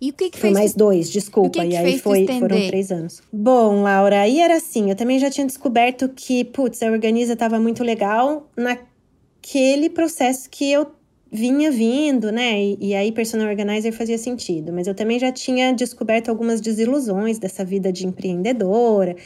[0.00, 0.54] E o que, que foi fez?
[0.54, 1.60] mais dois, desculpa.
[1.60, 3.22] Que que e aí foi, foram três anos.
[3.32, 7.58] Bom, Laura, aí era assim, eu também já tinha descoberto que, putz, a Organiza estava
[7.58, 10.86] muito legal naquele processo que eu
[11.30, 12.60] vinha vindo, né?
[12.60, 17.38] E, e, aí personal organizer fazia sentido, mas eu também já tinha descoberto algumas desilusões
[17.38, 19.16] dessa vida de empreendedora.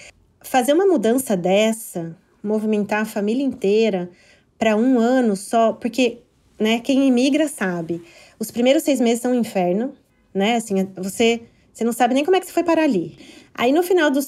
[0.42, 4.10] Fazer uma mudança dessa, movimentar a família inteira
[4.58, 6.18] para um ano só, porque,
[6.58, 6.80] né?
[6.80, 8.02] Quem imigra sabe,
[8.38, 9.92] os primeiros seis meses são um inferno,
[10.34, 10.56] né?
[10.56, 13.16] Assim, você você não sabe nem como é que você foi parar ali.
[13.54, 14.26] Aí no final dos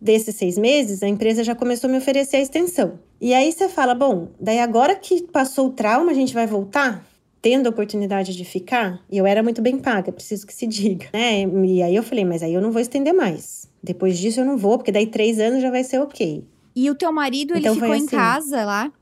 [0.00, 2.98] desses seis meses, a empresa já começou a me oferecer a extensão.
[3.20, 7.04] E aí você fala, bom, daí agora que passou o trauma, a gente vai voltar?
[7.40, 9.00] Tendo a oportunidade de ficar?
[9.10, 11.42] E eu era muito bem paga, preciso que se diga, né?
[11.42, 13.68] E aí eu falei, mas aí eu não vou estender mais.
[13.82, 16.44] Depois disso eu não vou, porque daí três anos já vai ser ok.
[16.74, 18.92] E o teu marido, então, ele ficou assim, em casa lá?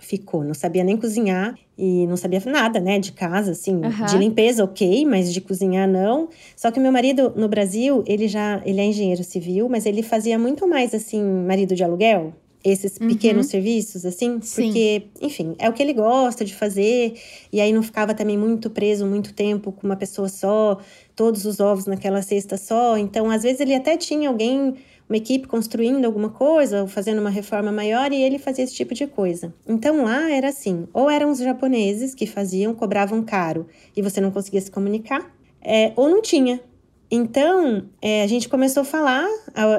[0.00, 4.06] Ficou, não sabia nem cozinhar e não sabia nada, né, de casa, assim, uhum.
[4.06, 6.28] de limpeza, ok, mas de cozinhar não.
[6.56, 10.38] Só que meu marido no Brasil, ele já, ele é engenheiro civil, mas ele fazia
[10.38, 12.32] muito mais assim, marido de aluguel,
[12.64, 13.08] esses uhum.
[13.08, 14.64] pequenos serviços, assim, Sim.
[14.64, 17.14] porque, enfim, é o que ele gosta de fazer,
[17.52, 20.78] e aí não ficava também muito preso muito tempo com uma pessoa só,
[21.14, 22.96] todos os ovos naquela cesta só.
[22.96, 24.74] Então, às vezes, ele até tinha alguém
[25.08, 28.94] uma equipe construindo alguma coisa, ou fazendo uma reforma maior, e ele fazia esse tipo
[28.94, 29.54] de coisa.
[29.66, 33.66] Então lá era assim: ou eram os japoneses que faziam, cobravam caro
[33.96, 35.30] e você não conseguia se comunicar,
[35.62, 36.60] é, ou não tinha.
[37.08, 39.28] Então, é, a gente começou a falar,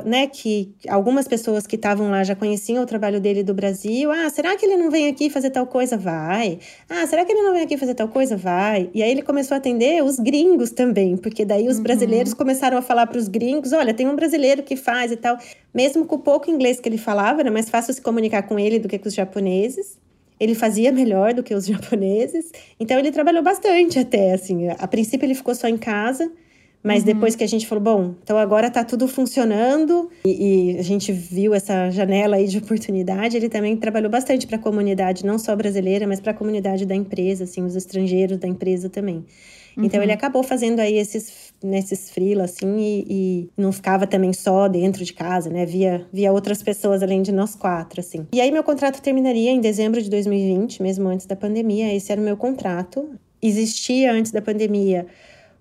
[0.06, 4.10] né, que algumas pessoas que estavam lá já conheciam o trabalho dele do Brasil.
[4.12, 5.98] Ah, será que ele não vem aqui fazer tal coisa?
[5.98, 6.60] Vai.
[6.90, 8.38] Ah, será que ele não vem aqui fazer tal coisa?
[8.38, 8.90] Vai.
[8.94, 11.84] E aí ele começou a atender os gringos também, porque daí os uhum.
[11.84, 15.38] brasileiros começaram a falar para os gringos: olha, tem um brasileiro que faz e tal.
[15.74, 18.80] Mesmo com o pouco inglês que ele falava, era mais fácil se comunicar com ele
[18.80, 19.98] do que com os japoneses.
[20.40, 22.52] Ele fazia melhor do que os japoneses.
[22.80, 24.70] Então ele trabalhou bastante até, assim.
[24.70, 26.32] A princípio ele ficou só em casa.
[26.84, 27.14] Mas uhum.
[27.14, 31.12] depois que a gente falou, bom, então agora tá tudo funcionando e, e, a gente
[31.12, 35.56] viu essa janela aí de oportunidade, ele também trabalhou bastante para a comunidade, não só
[35.56, 39.26] brasileira, mas para a comunidade da empresa, assim, os estrangeiros da empresa também.
[39.76, 39.86] Uhum.
[39.86, 40.18] Então ele uhum.
[40.18, 45.14] acabou fazendo aí esses nesses freela assim e, e, não ficava também só dentro de
[45.14, 45.66] casa, né?
[45.66, 48.28] Via via outras pessoas além de nós quatro, assim.
[48.34, 51.94] E aí meu contrato terminaria em dezembro de 2020, mesmo antes da pandemia.
[51.94, 53.10] Esse era o meu contrato.
[53.42, 55.06] Existia antes da pandemia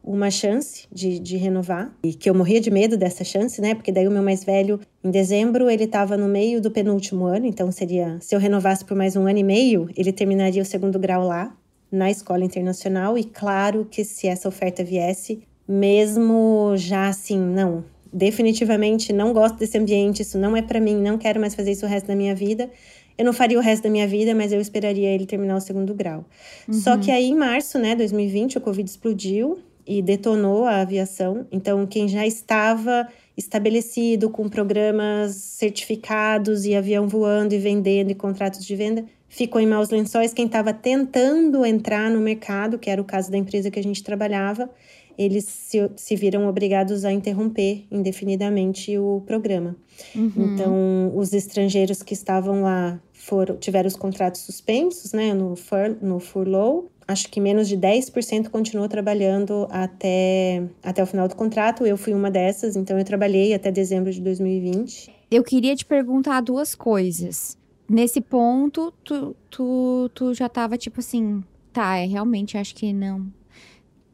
[0.07, 3.75] uma chance de, de renovar e que eu morria de medo dessa chance, né?
[3.75, 7.45] Porque daí o meu mais velho, em dezembro, ele estava no meio do penúltimo ano,
[7.45, 10.97] então seria se eu renovasse por mais um ano e meio, ele terminaria o segundo
[10.97, 11.53] grau lá
[11.91, 19.13] na escola internacional e claro que se essa oferta viesse, mesmo já assim, não, definitivamente
[19.13, 21.89] não gosto desse ambiente, isso não é para mim, não quero mais fazer isso o
[21.89, 22.71] resto da minha vida.
[23.19, 25.95] Eu não faria o resto da minha vida, mas eu esperaria ele terminar o segundo
[25.95, 26.25] grau.
[26.69, 26.75] Uhum.
[26.75, 31.47] Só que aí em março, né, 2020, o Covid explodiu e detonou a aviação.
[31.51, 38.65] Então, quem já estava estabelecido com programas certificados e avião voando e vendendo e contratos
[38.65, 40.33] de venda, ficou em maus lençóis.
[40.33, 44.03] Quem estava tentando entrar no mercado, que era o caso da empresa que a gente
[44.03, 44.71] trabalhava,
[45.19, 49.77] eles se, se viram obrigados a interromper indefinidamente o programa.
[50.15, 50.33] Uhum.
[50.37, 56.21] Então, os estrangeiros que estavam lá foram, tiveram os contratos suspensos, né, no, fur, no
[56.21, 56.91] furlough.
[57.09, 61.87] Acho que menos de 10% continuou trabalhando até, até o final do contrato.
[61.87, 65.15] Eu fui uma dessas, então eu trabalhei até dezembro de 2020.
[65.31, 67.57] Eu queria te perguntar duas coisas.
[67.89, 73.31] Nesse ponto, tu, tu, tu já tava tipo assim, tá, é realmente acho que não,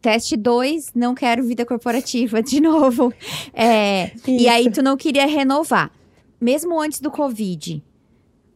[0.02, 3.14] Teste 2, não quero vida corporativa de novo.
[3.54, 5.92] É, e aí tu não queria renovar.
[6.40, 7.82] Mesmo antes do Covid,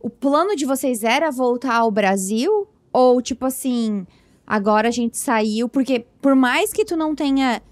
[0.01, 2.67] o plano de vocês era voltar ao Brasil?
[2.93, 4.07] Ou tipo assim,
[4.47, 5.69] agora a gente saiu?
[5.69, 7.63] Porque por mais que tu não tenha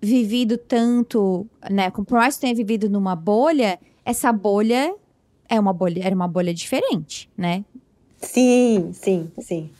[0.00, 1.90] vivido tanto, né?
[1.90, 4.94] Por mais que tu tenha vivido numa bolha, essa bolha
[5.48, 7.64] é uma bolha, era uma bolha diferente, né?
[8.20, 9.70] Sim, sim, sim.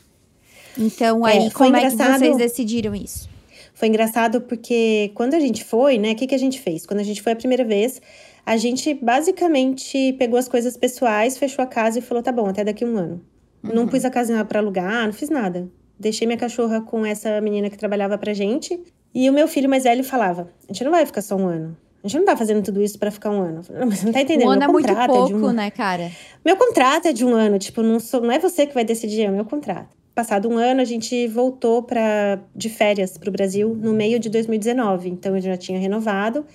[0.77, 3.29] Então, aí, é, como é que vocês decidiram isso?
[3.73, 6.85] Foi engraçado porque quando a gente foi, né, o que, que a gente fez?
[6.85, 8.01] Quando a gente foi a primeira vez,
[8.45, 12.63] a gente basicamente pegou as coisas pessoais, fechou a casa e falou: tá bom, até
[12.63, 13.21] daqui a um ano.
[13.63, 13.73] Uhum.
[13.73, 15.67] Não pus a casa para alugar, não fiz nada.
[15.99, 18.79] Deixei minha cachorra com essa menina que trabalhava pra gente.
[19.13, 21.77] E o meu filho mais velho falava: a gente não vai ficar só um ano.
[22.03, 23.61] A gente não tá fazendo tudo isso para ficar um ano.
[23.87, 24.47] Mas você não tá entendendo.
[24.47, 25.53] Um ano meu é muito pouco, é um...
[25.53, 26.11] né, cara?
[26.43, 27.57] Meu contrato é de um ano.
[27.57, 29.95] Tipo, não, sou, não é você que vai decidir, é o meu contrato.
[30.13, 34.29] Passado um ano, a gente voltou para de férias para o Brasil no meio de
[34.29, 35.09] 2019.
[35.09, 36.45] Então, eu já tinha renovado.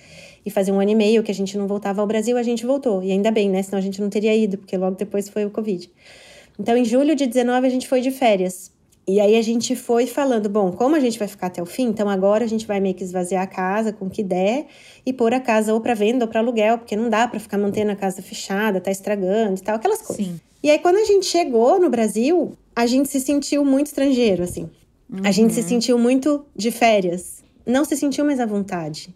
[0.45, 2.65] E fazia um ano e meio que a gente não voltava ao Brasil, a gente
[2.65, 3.03] voltou.
[3.03, 3.63] E ainda bem, né?
[3.63, 5.91] Senão a gente não teria ido, porque logo depois foi o Covid.
[6.59, 8.71] Então, em julho de 19, a gente foi de férias.
[9.09, 11.87] E aí a gente foi falando, bom, como a gente vai ficar até o fim,
[11.87, 14.67] então agora a gente vai meio que esvaziar a casa com o que der
[15.03, 17.57] e pôr a casa ou para venda ou para aluguel, porque não dá para ficar
[17.57, 20.27] mantendo a casa fechada, tá estragando e tal, aquelas coisas.
[20.27, 20.39] Sim.
[20.61, 24.69] E aí quando a gente chegou no Brasil, a gente se sentiu muito estrangeiro, assim.
[25.09, 25.21] Uhum.
[25.23, 25.67] A gente se uhum.
[25.67, 27.43] sentiu muito de férias.
[27.65, 29.09] Não se sentiu mais à vontade.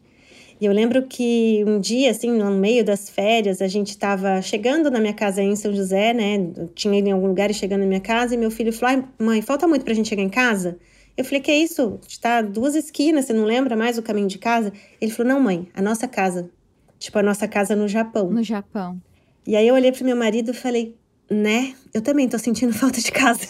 [0.63, 4.89] E eu lembro que um dia, assim, no meio das férias, a gente estava chegando
[4.89, 6.37] na minha casa em São José, né?
[6.55, 9.03] Eu tinha ido em algum lugar e chegando na minha casa, e meu filho falou:
[9.19, 10.77] mãe, falta muito pra gente chegar em casa?
[11.17, 11.99] Eu falei: que é isso?
[12.07, 14.71] Está duas esquinas, você não lembra mais o caminho de casa?
[15.01, 16.49] Ele falou: não, mãe, a nossa casa.
[16.97, 18.29] Tipo, a nossa casa no Japão.
[18.29, 19.01] No Japão.
[19.45, 20.95] E aí eu olhei pro meu marido e falei:
[21.29, 21.73] né?
[21.93, 23.45] Eu também tô sentindo falta de casa.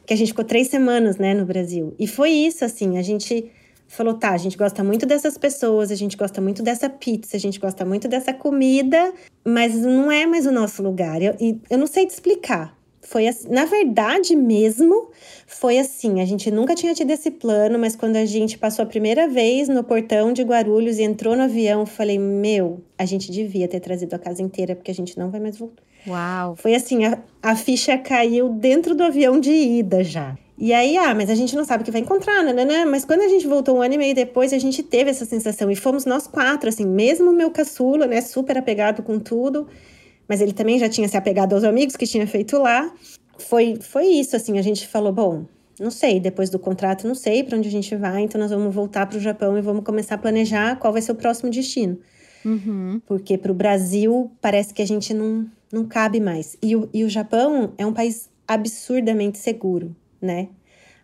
[0.00, 1.94] Porque a gente ficou três semanas, né, no Brasil.
[1.98, 3.50] E foi isso, assim, a gente
[3.94, 7.40] falou, tá, a gente gosta muito dessas pessoas, a gente gosta muito dessa pizza, a
[7.40, 9.12] gente gosta muito dessa comida,
[9.44, 11.22] mas não é mais o nosso lugar.
[11.22, 11.34] Eu,
[11.70, 12.76] eu não sei te explicar.
[13.00, 15.10] Foi assim, na verdade mesmo,
[15.46, 18.86] foi assim, a gente nunca tinha tido esse plano, mas quando a gente passou a
[18.86, 23.30] primeira vez no portão de Guarulhos e entrou no avião, eu falei, meu, a gente
[23.30, 25.82] devia ter trazido a casa inteira, porque a gente não vai mais voltar.
[26.06, 26.56] Uau!
[26.56, 30.36] Foi assim, a, a ficha caiu dentro do avião de ida já.
[30.56, 32.84] E aí, ah, mas a gente não sabe o que vai encontrar, né, né, né?
[32.84, 35.70] Mas quando a gente voltou um ano e meio depois, a gente teve essa sensação.
[35.70, 39.66] E fomos nós quatro, assim, mesmo o meu caçula, né, super apegado com tudo.
[40.28, 42.92] Mas ele também já tinha se apegado aos amigos que tinha feito lá.
[43.38, 45.44] Foi, foi isso, assim, a gente falou, bom,
[45.78, 48.72] não sei, depois do contrato, não sei para onde a gente vai, então nós vamos
[48.72, 51.98] voltar para o Japão e vamos começar a planejar qual vai ser o próximo destino.
[52.44, 53.02] Uhum.
[53.06, 56.56] Porque para o Brasil parece que a gente não, não cabe mais.
[56.62, 60.48] E o, e o Japão é um país absurdamente seguro né?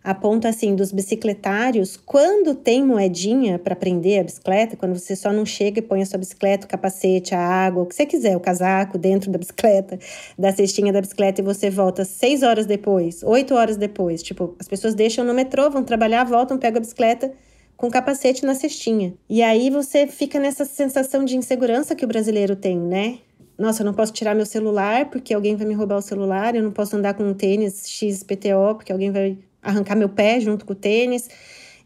[0.02, 5.30] A ponto assim dos bicicletários, quando tem moedinha para prender a bicicleta, quando você só
[5.30, 8.35] não chega e põe a sua bicicleta, o capacete, a água, o que você quiser,
[8.35, 9.98] o casaco dentro da bicicleta,
[10.38, 14.66] da cestinha da bicicleta e você volta seis horas depois, oito horas depois, tipo, as
[14.66, 17.30] pessoas deixam no metrô, vão trabalhar, voltam, pegam a bicicleta
[17.76, 19.14] com capacete na cestinha.
[19.28, 23.18] E aí você fica nessa sensação de insegurança que o brasileiro tem, né?
[23.61, 26.62] Nossa, eu não posso tirar meu celular porque alguém vai me roubar o celular, eu
[26.62, 30.73] não posso andar com um tênis XPTO porque alguém vai arrancar meu pé junto com
[30.73, 31.29] o tênis.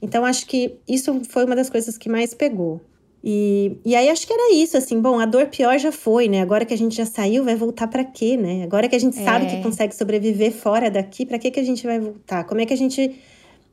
[0.00, 2.80] Então, acho que isso foi uma das coisas que mais pegou.
[3.26, 6.42] E, e aí, acho que era isso, assim, bom, a dor pior já foi, né?
[6.42, 8.62] Agora que a gente já saiu, vai voltar para quê, né?
[8.64, 9.24] Agora que a gente é.
[9.24, 12.44] sabe que consegue sobreviver fora daqui, para que, que a gente vai voltar?
[12.44, 13.18] Como é que a gente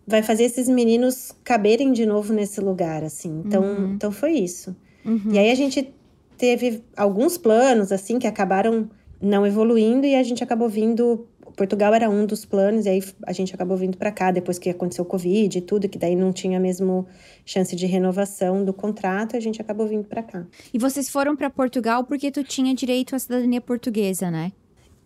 [0.08, 3.44] vai fazer esses meninos caberem de novo nesse lugar, assim?
[3.46, 3.94] Então, uhum.
[3.94, 4.74] então foi isso.
[5.04, 5.34] Uhum.
[5.34, 5.94] E aí a gente
[6.42, 8.90] teve alguns planos, assim, que acabaram
[9.22, 13.34] não evoluindo e a gente acabou vindo Portugal era um dos planos, e aí a
[13.34, 16.32] gente acabou vindo para cá depois que aconteceu o Covid e tudo, que daí não
[16.32, 17.06] tinha mesmo
[17.46, 20.48] chance de renovação do contrato, a gente acabou vindo para cá.
[20.74, 24.52] E vocês foram para Portugal porque tu tinha direito à cidadania portuguesa, né?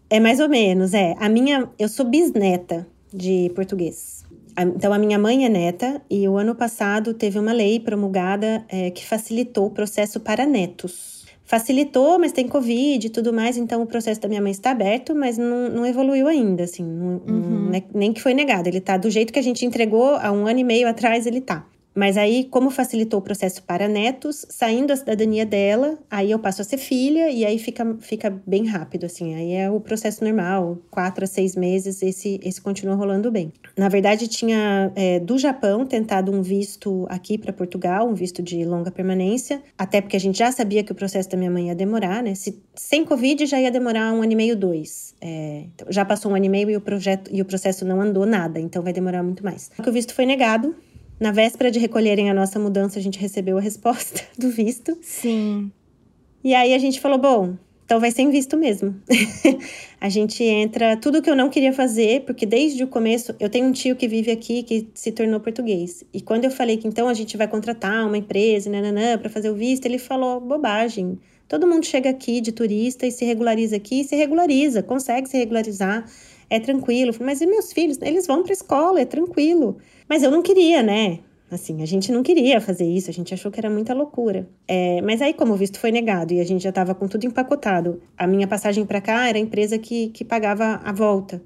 [0.10, 1.16] É mais ou menos, é.
[1.20, 4.24] A minha, eu sou bisneta de português.
[4.58, 8.90] Então, a minha mãe é neta e o ano passado teve uma lei promulgada é,
[8.92, 11.15] que facilitou o processo para netos.
[11.46, 15.14] Facilitou, mas tem Covid e tudo mais, então o processo da minha mãe está aberto,
[15.14, 17.68] mas não, não evoluiu ainda, assim, não, uhum.
[17.70, 18.68] não, é nem que foi negado.
[18.68, 21.42] Ele tá do jeito que a gente entregou há um ano e meio atrás, ele
[21.42, 21.64] tá.
[21.96, 26.62] Mas aí, como facilitou o processo para netos, saindo a cidadania dela, aí eu passo
[26.62, 29.34] a ser filha e aí fica, fica bem rápido, assim.
[29.34, 33.54] Aí é o processo normal, quatro a seis meses, esse, esse continua rolando bem.
[33.78, 38.66] Na verdade, tinha é, do Japão tentado um visto aqui para Portugal, um visto de
[38.66, 41.76] longa permanência, até porque a gente já sabia que o processo da minha mãe ia
[41.76, 42.36] demorar, né?
[42.36, 45.16] Se, sem Covid já ia demorar um ano e meio, dois.
[45.22, 48.02] É, então, já passou um ano e meio e o, projeto, e o processo não
[48.02, 49.72] andou nada, então vai demorar muito mais.
[49.80, 50.76] O visto foi negado,
[51.20, 54.98] na véspera de recolherem a nossa mudança, a gente recebeu a resposta do visto.
[55.02, 55.72] Sim.
[56.44, 58.96] E aí a gente falou: bom, então vai ser visto mesmo.
[60.02, 60.98] a gente entra.
[60.98, 64.08] Tudo que eu não queria fazer, porque desde o começo eu tenho um tio que
[64.08, 66.04] vive aqui que se tornou português.
[66.14, 69.50] E quando eu falei que então a gente vai contratar uma empresa, nananã, para fazer
[69.50, 71.20] o visto, ele falou: bobagem.
[71.48, 75.38] Todo mundo chega aqui de turista e se regulariza aqui e se regulariza, consegue se
[75.38, 76.04] regularizar
[76.50, 77.14] é tranquilo.
[77.20, 77.98] Mas e meus filhos?
[78.02, 79.78] Eles vão para escola, é tranquilo.
[80.08, 81.20] Mas eu não queria, né?
[81.50, 84.50] Assim, a gente não queria fazer isso, a gente achou que era muita loucura.
[84.68, 87.26] É, mas aí, como o visto foi negado e a gente já estava com tudo
[87.26, 91.42] empacotado, a minha passagem para cá era a empresa que, que pagava a volta,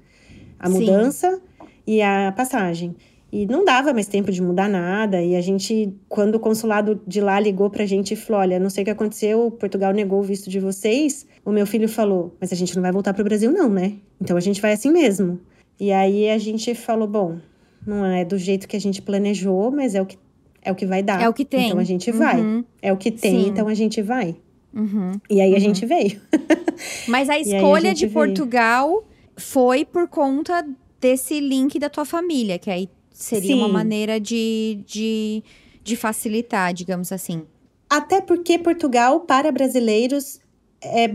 [0.58, 0.80] a Sim.
[0.80, 1.40] mudança
[1.86, 2.96] e a passagem.
[3.32, 5.22] E não dava mais tempo de mudar nada.
[5.22, 8.68] E a gente, quando o consulado de lá ligou pra gente e falou: Olha, não
[8.68, 11.26] sei o que aconteceu, Portugal negou o visto de vocês.
[11.44, 13.94] O meu filho falou: Mas a gente não vai voltar pro Brasil, não, né?
[14.20, 15.38] Então a gente vai assim mesmo.
[15.78, 17.38] E aí a gente falou: Bom,
[17.86, 20.18] não é do jeito que a gente planejou, mas é o que,
[20.62, 21.22] é o que vai dar.
[21.22, 21.68] É o que tem.
[21.68, 22.40] Então a gente vai.
[22.40, 22.64] Uhum.
[22.82, 23.48] É o que tem, Sim.
[23.48, 24.36] então a gente vai.
[24.74, 25.12] Uhum.
[25.28, 25.60] E aí a uhum.
[25.60, 26.20] gente veio.
[27.06, 29.04] Mas a escolha a de Portugal veio.
[29.36, 30.66] foi por conta
[31.00, 32.88] desse link da tua família, que aí
[33.22, 33.58] seria Sim.
[33.58, 35.42] uma maneira de, de,
[35.82, 37.42] de facilitar, digamos assim.
[37.88, 40.40] Até porque Portugal, para brasileiros,
[40.82, 41.06] é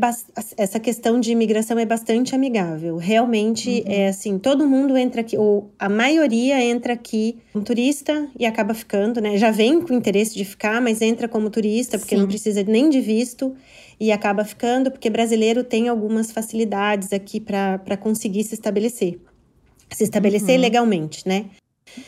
[0.57, 2.97] essa questão de imigração é bastante amigável.
[2.97, 3.91] Realmente uhum.
[3.91, 8.75] é assim, todo mundo entra aqui, ou a maioria entra aqui como turista e acaba
[8.75, 9.37] ficando, né?
[9.37, 12.21] Já vem com interesse de ficar, mas entra como turista porque Sim.
[12.21, 13.55] não precisa nem de visto
[13.99, 19.19] e acaba ficando porque brasileiro tem algumas facilidades aqui para conseguir se estabelecer.
[19.89, 20.61] Se estabelecer uhum.
[20.61, 21.45] legalmente, né?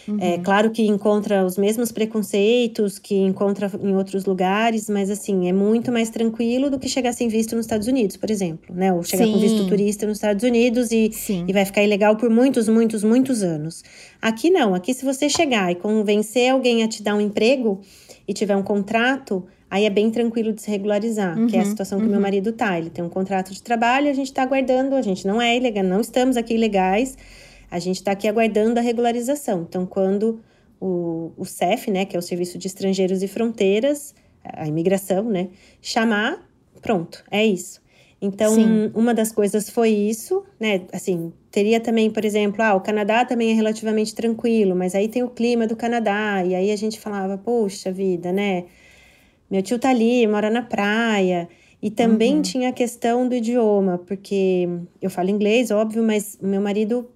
[0.07, 0.17] Uhum.
[0.19, 5.53] É claro que encontra os mesmos preconceitos que encontra em outros lugares, mas assim, é
[5.53, 8.93] muito mais tranquilo do que chegar sem visto nos Estados Unidos, por exemplo, né?
[8.93, 9.33] Ou chegar Sim.
[9.33, 11.11] com visto turista nos Estados Unidos e,
[11.47, 13.83] e vai ficar ilegal por muitos, muitos, muitos anos.
[14.21, 17.81] Aqui não, aqui se você chegar e convencer alguém a te dar um emprego
[18.27, 21.63] e tiver um contrato, aí é bem tranquilo de se regularizar, uhum, que é a
[21.63, 22.11] uhum, situação que uhum.
[22.11, 22.77] meu marido tá.
[22.77, 25.83] Ele tem um contrato de trabalho, a gente tá aguardando, a gente não é ilegal,
[25.83, 27.17] não estamos aqui ilegais
[27.69, 29.65] a gente está aqui aguardando a regularização.
[29.67, 30.39] Então, quando
[30.79, 35.49] o, o CEF, né, que é o Serviço de Estrangeiros e Fronteiras, a imigração, né,
[35.81, 36.47] chamar,
[36.81, 37.81] pronto, é isso.
[38.19, 38.91] Então, Sim.
[38.95, 40.81] uma das coisas foi isso, né?
[40.91, 45.21] Assim, teria também, por exemplo, ah, o Canadá também é relativamente tranquilo, mas aí tem
[45.21, 48.65] o clima do Canadá, e aí a gente falava, poxa vida, né?
[49.51, 51.47] Meu tio tá ali, mora na praia.
[51.79, 52.41] E também uhum.
[52.41, 54.67] tinha a questão do idioma, porque
[54.99, 57.07] eu falo inglês, óbvio, mas meu marido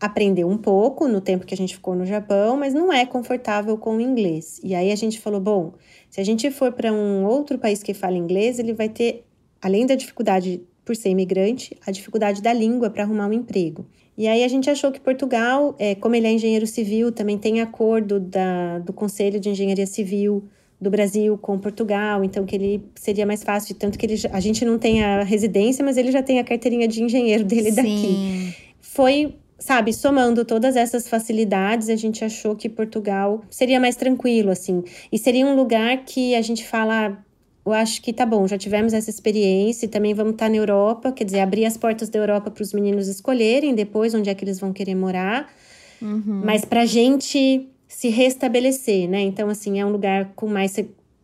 [0.00, 3.76] aprendeu um pouco no tempo que a gente ficou no Japão, mas não é confortável
[3.76, 4.58] com o inglês.
[4.64, 5.74] E aí a gente falou: bom,
[6.08, 9.24] se a gente for para um outro país que fala inglês, ele vai ter,
[9.60, 13.86] além da dificuldade por ser imigrante, a dificuldade da língua para arrumar um emprego.
[14.16, 17.60] E aí a gente achou que Portugal, é, como ele é engenheiro civil, também tem
[17.60, 20.44] acordo da, do Conselho de Engenharia Civil
[20.80, 24.64] do Brasil com Portugal, então que ele seria mais fácil, tanto que ele, a gente
[24.64, 27.76] não tem a residência, mas ele já tem a carteirinha de engenheiro dele Sim.
[27.76, 28.54] daqui.
[28.80, 34.82] Foi sabe, somando todas essas facilidades, a gente achou que Portugal seria mais tranquilo, assim.
[35.12, 37.22] E seria um lugar que a gente fala.
[37.64, 40.56] Eu acho que tá bom, já tivemos essa experiência e também vamos estar tá na
[40.56, 44.34] Europa, quer dizer, abrir as portas da Europa para os meninos escolherem depois onde é
[44.34, 45.52] que eles vão querer morar.
[46.00, 46.40] Uhum.
[46.42, 49.20] Mas para a gente se restabelecer, né?
[49.20, 50.74] Então, assim, é um lugar com mais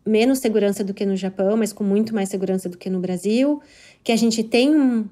[0.05, 3.61] menos segurança do que no Japão, mas com muito mais segurança do que no Brasil,
[4.05, 5.07] que a gente tem um,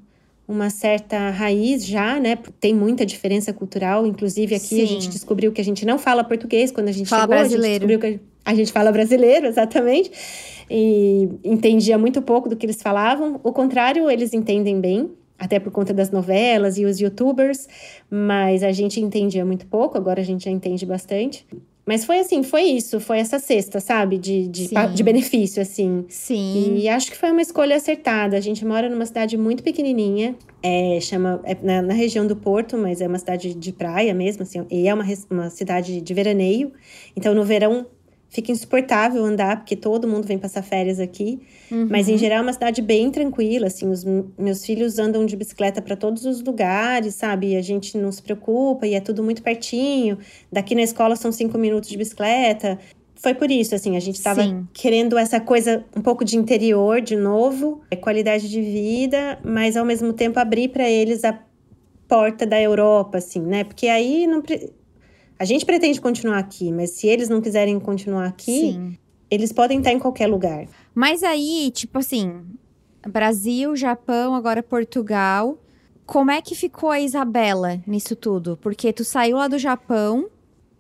[0.47, 2.39] uma certa raiz já, né?
[2.61, 4.07] Tem muita diferença cultural.
[4.07, 4.83] Inclusive, aqui Sim.
[4.83, 7.37] a gente descobriu que a gente não fala português quando a gente fala chegou.
[7.37, 7.65] Brasileiro.
[7.65, 10.11] A gente descobriu que a gente fala brasileiro, exatamente.
[10.71, 13.41] E entendia muito pouco do que eles falavam.
[13.43, 15.11] O contrário, eles entendem bem.
[15.39, 17.67] até por conta das novelas e os youtubers,
[18.09, 21.45] mas a gente entendia muito pouco, agora a gente já entende bastante.
[21.87, 24.17] Mas foi assim, foi isso, foi essa cesta, sabe?
[24.17, 26.05] De, de, de benefício, assim.
[26.09, 26.77] Sim.
[26.77, 28.37] E acho que foi uma escolha acertada.
[28.37, 32.79] A gente mora numa cidade muito pequenininha, é, chama, é na, na, região do Porto,
[32.79, 36.73] mas é uma cidade de praia mesmo, assim, e é uma, uma cidade de veraneio.
[37.15, 37.87] Então, no verão,
[38.35, 41.41] fica insuportável andar, porque todo mundo vem passar férias aqui.
[41.71, 41.87] Uhum.
[41.89, 43.89] Mas, em geral, é uma cidade bem tranquila, assim.
[43.89, 44.05] Os
[44.37, 47.53] meus filhos andam de bicicleta para todos os lugares, sabe?
[47.53, 50.19] E a gente não se preocupa, e é tudo muito pertinho.
[50.51, 52.77] Daqui na escola são cinco minutos de bicicleta.
[53.15, 57.15] Foi por isso, assim, a gente estava querendo essa coisa um pouco de interior de
[57.15, 61.39] novo, é qualidade de vida, mas ao mesmo tempo abrir para eles a
[62.09, 63.63] porta da Europa, assim, né?
[63.63, 64.43] Porque aí não
[65.45, 68.99] a gente pretende continuar aqui, mas se eles não quiserem continuar aqui, Sim.
[69.31, 70.67] eles podem estar em qualquer lugar.
[70.95, 72.43] Mas aí, tipo assim,
[73.07, 75.59] Brasil, Japão, agora Portugal.
[76.07, 78.59] Como é que ficou a Isabela nisso tudo?
[78.63, 80.31] Porque tu saiu lá do Japão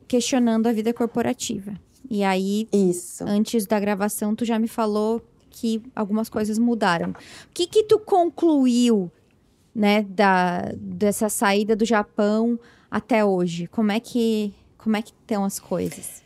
[0.08, 1.74] questionando a vida corporativa.
[2.10, 3.22] E aí, Isso.
[3.26, 7.10] antes da gravação, tu já me falou que algumas coisas mudaram.
[7.10, 7.14] O
[7.52, 9.12] que que tu concluiu,
[9.74, 12.58] né, da, dessa saída do Japão
[12.94, 13.66] até hoje?
[13.66, 16.22] Como é que como é que estão as coisas?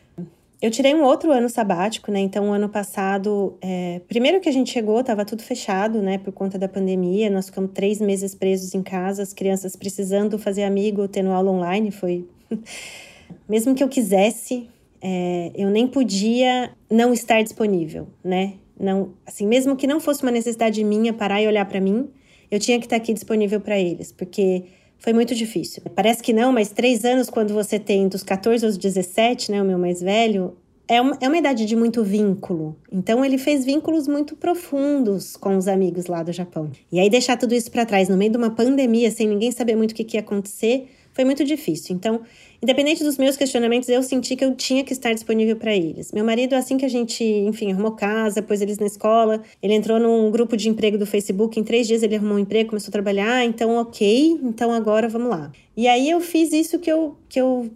[0.60, 2.18] Eu tirei um outro ano sabático, né?
[2.18, 4.02] Então, ano passado, é...
[4.06, 6.18] primeiro que a gente chegou, estava tudo fechado, né?
[6.18, 7.30] Por conta da pandemia.
[7.30, 11.90] Nós ficamos três meses presos em casa, as crianças precisando fazer amigo, tendo aula online.
[11.90, 12.26] Foi.
[13.48, 14.68] Mesmo que eu quisesse,
[15.00, 15.52] é...
[15.54, 18.54] eu nem podia não estar disponível, né?
[18.78, 22.08] Não, assim, mesmo que não fosse uma necessidade minha parar e olhar para mim,
[22.50, 24.64] eu tinha que estar aqui disponível para eles, porque
[24.98, 25.82] foi muito difícil.
[25.94, 29.64] Parece que não, mas três anos, quando você tem dos 14 aos 17, né, o
[29.64, 30.56] meu mais velho,
[30.88, 32.74] é uma, é uma idade de muito vínculo.
[32.90, 36.70] Então, ele fez vínculos muito profundos com os amigos lá do Japão.
[36.90, 39.76] E aí, deixar tudo isso para trás no meio de uma pandemia, sem ninguém saber
[39.76, 41.94] muito o que, que ia acontecer, foi muito difícil.
[41.94, 42.22] Então,
[42.62, 46.12] independente dos meus questionamentos, eu senti que eu tinha que estar disponível para eles.
[46.12, 49.98] Meu marido, assim que a gente, enfim, arrumou casa, pôs eles na escola, ele entrou
[49.98, 52.92] num grupo de emprego do Facebook, em três dias ele arrumou um emprego, começou a
[52.92, 55.52] trabalhar, então ok, então agora vamos lá.
[55.76, 57.70] E aí eu fiz isso que eu, que eu,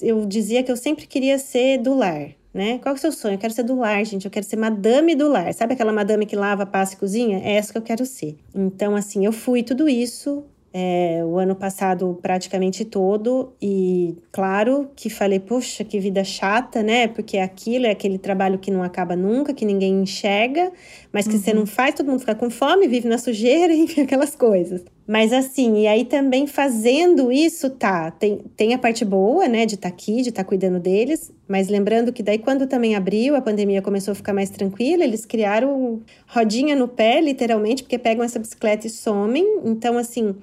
[0.00, 2.78] eu dizia que eu sempre queria ser do lar, né?
[2.78, 3.34] Qual é o seu sonho?
[3.34, 4.24] Eu quero ser do lar, gente.
[4.24, 5.52] Eu quero ser madame do lar.
[5.54, 7.40] Sabe aquela madame que lava, passa e cozinha?
[7.44, 8.36] É essa que eu quero ser.
[8.54, 15.10] Então, assim, eu fui tudo isso é, o ano passado praticamente todo e claro que
[15.10, 17.08] falei, puxa, que vida chata, né?
[17.08, 20.72] Porque aquilo é aquele trabalho que não acaba nunca, que ninguém enxerga,
[21.12, 21.40] mas que uhum.
[21.40, 24.82] você não faz, todo mundo fica com fome, vive na sujeira, enfim, aquelas coisas.
[25.06, 29.74] Mas assim, e aí também fazendo isso, tá, tem, tem a parte boa, né, de
[29.74, 33.34] estar tá aqui, de estar tá cuidando deles, mas lembrando que daí quando também abriu,
[33.34, 38.24] a pandemia começou a ficar mais tranquila, eles criaram rodinha no pé, literalmente, porque pegam
[38.24, 39.60] essa bicicleta e somem.
[39.64, 40.34] Então, assim,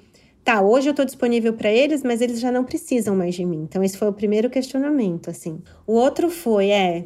[0.44, 3.62] tá, hoje eu tô disponível para eles, mas eles já não precisam mais de mim.
[3.62, 5.60] Então, esse foi o primeiro questionamento, assim.
[5.86, 7.04] O outro foi, é,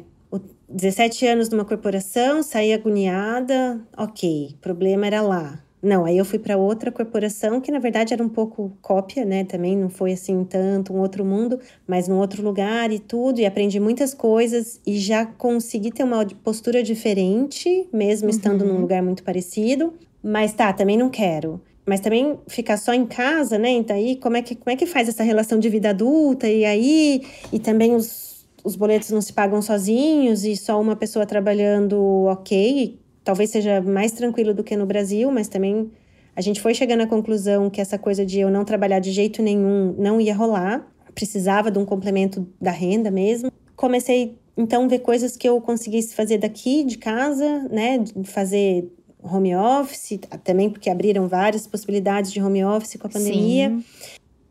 [0.67, 5.61] 17 anos numa corporação, saí agoniada, ok, problema era lá.
[5.81, 9.43] Não, aí eu fui para outra corporação que na verdade era um pouco cópia, né?
[9.43, 13.45] Também não foi assim tanto um outro mundo, mas num outro lugar e tudo, e
[13.45, 18.35] aprendi muitas coisas e já consegui ter uma postura diferente, mesmo uhum.
[18.35, 19.93] estando num lugar muito parecido.
[20.23, 23.69] Mas tá, também não quero mas também ficar só em casa, né?
[23.69, 26.65] Então aí como é que como é que faz essa relação de vida adulta e
[26.65, 27.21] aí
[27.53, 32.99] e também os, os boletos não se pagam sozinhos e só uma pessoa trabalhando, ok,
[33.23, 35.91] talvez seja mais tranquilo do que no Brasil, mas também
[36.35, 39.41] a gente foi chegando à conclusão que essa coisa de eu não trabalhar de jeito
[39.41, 43.51] nenhum não ia rolar, precisava de um complemento da renda mesmo.
[43.75, 48.91] Comecei então ver coisas que eu conseguisse fazer daqui de casa, né, fazer
[49.25, 53.69] home office, também porque abriram várias possibilidades de home office com a pandemia.
[53.69, 53.83] Sim.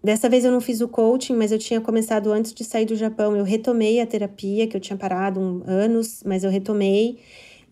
[0.05, 2.95] Dessa vez eu não fiz o coaching, mas eu tinha começado antes de sair do
[2.95, 3.35] Japão.
[3.35, 7.21] Eu retomei a terapia, que eu tinha parado um, anos, mas eu retomei.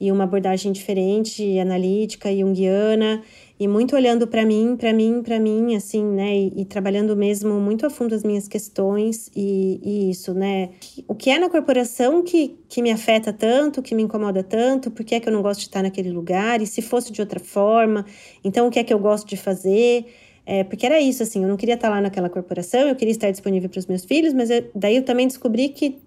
[0.02, 3.22] E uma abordagem diferente, analítica, junguiana
[3.62, 6.36] e muito olhando para mim, para mim, para mim, assim, né?
[6.36, 10.70] E, e, trabalhando mesmo muito a fundo as minhas questões e, e, isso, né?
[11.06, 15.04] O que é na corporação que, que me afeta tanto, que me incomoda tanto, por
[15.04, 16.60] que é que eu não gosto de estar naquele lugar?
[16.60, 18.04] E se fosse de outra forma,
[18.42, 20.06] então o que é que eu gosto de fazer?
[20.44, 23.30] É, porque era isso, assim, eu não queria estar lá naquela corporação, eu queria estar
[23.30, 26.00] disponível para os meus filhos, mas eu, daí eu também descobri que,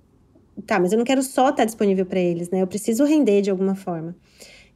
[0.66, 2.62] tá, mas eu não quero só estar disponível para eles, né?
[2.62, 4.16] Eu preciso render de alguma forma.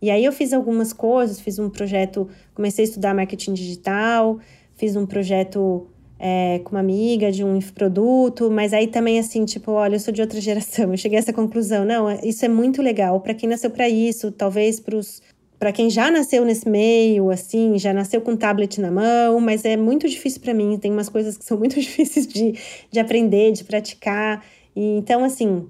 [0.02, 4.40] E aí eu fiz algumas coisas, fiz um projeto, comecei a estudar marketing digital,
[4.76, 9.72] fiz um projeto é, com uma amiga de um produto, mas aí também assim, tipo,
[9.72, 12.82] olha, eu sou de outra geração, eu cheguei a essa conclusão, não, isso é muito
[12.82, 15.22] legal para quem nasceu para isso, talvez para os
[15.60, 19.76] para quem já nasceu nesse meio, assim, já nasceu com tablet na mão, mas é
[19.76, 20.78] muito difícil para mim.
[20.78, 22.56] Tem umas coisas que são muito difíceis de,
[22.90, 24.42] de aprender, de praticar.
[24.80, 25.68] E, então, assim,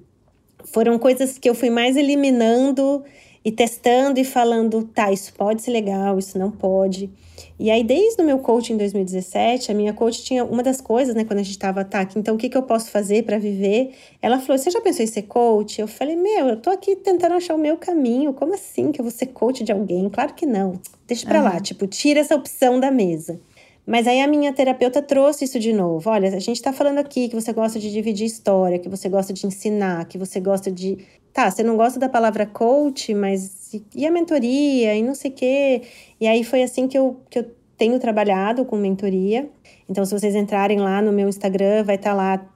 [0.66, 3.04] foram coisas que eu fui mais eliminando
[3.44, 7.10] e testando e falando, tá, isso pode ser legal, isso não pode.
[7.58, 11.16] E aí, desde o meu coach em 2017, a minha coach tinha uma das coisas,
[11.16, 13.96] né, quando a gente tava, tá, então o que, que eu posso fazer para viver?
[14.22, 15.82] Ela falou: Você já pensou em ser coach?
[15.82, 18.34] Eu falei: Meu, eu tô aqui tentando achar o meu caminho.
[18.34, 20.08] Como assim que eu vou ser coach de alguém?
[20.10, 20.80] Claro que não.
[21.08, 21.46] Deixa pra uhum.
[21.46, 23.40] lá, tipo, tira essa opção da mesa.
[23.90, 26.08] Mas aí a minha terapeuta trouxe isso de novo.
[26.12, 29.34] Olha, a gente tá falando aqui que você gosta de dividir história, que você gosta
[29.34, 31.00] de ensinar, que você gosta de.
[31.34, 35.34] Tá, você não gosta da palavra coach, mas e a mentoria e não sei o
[35.34, 35.82] quê.
[36.22, 39.50] E aí foi assim que eu, que eu tenho trabalhado com mentoria.
[39.90, 42.48] Então, se vocês entrarem lá no meu Instagram, vai estar tá lá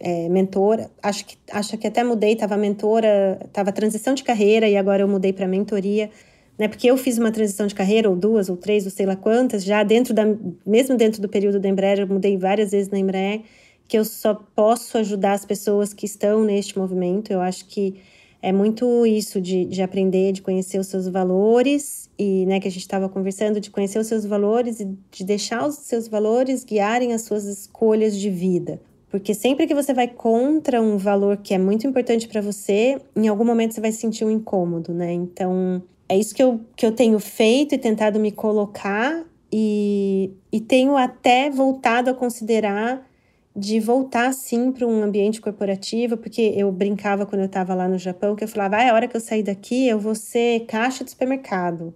[0.00, 0.90] é, mentora.
[1.00, 5.08] Acho que, acho que até mudei, estava mentora, estava transição de carreira e agora eu
[5.08, 6.10] mudei para mentoria
[6.58, 6.68] né?
[6.68, 9.64] Porque eu fiz uma transição de carreira, ou duas, ou três, ou sei lá quantas,
[9.64, 10.24] já dentro da,
[10.64, 13.42] mesmo dentro do período da Embraer, eu mudei várias vezes na Embraer,
[13.86, 17.30] que eu só posso ajudar as pessoas que estão neste movimento.
[17.32, 17.96] Eu acho que
[18.40, 22.70] é muito isso de, de aprender, de conhecer os seus valores e, né, que a
[22.70, 27.12] gente estava conversando, de conhecer os seus valores e de deixar os seus valores guiarem
[27.12, 28.80] as suas escolhas de vida.
[29.10, 33.28] Porque sempre que você vai contra um valor que é muito importante para você, em
[33.28, 35.12] algum momento você vai sentir um incômodo, né?
[35.12, 40.60] Então, é isso que eu, que eu tenho feito e tentado me colocar, e, e
[40.60, 43.06] tenho até voltado a considerar
[43.56, 47.96] de voltar sim para um ambiente corporativo, porque eu brincava quando eu estava lá no
[47.96, 51.04] Japão, que eu falava, ah, a hora que eu sair daqui, eu vou ser caixa
[51.04, 51.94] de supermercado,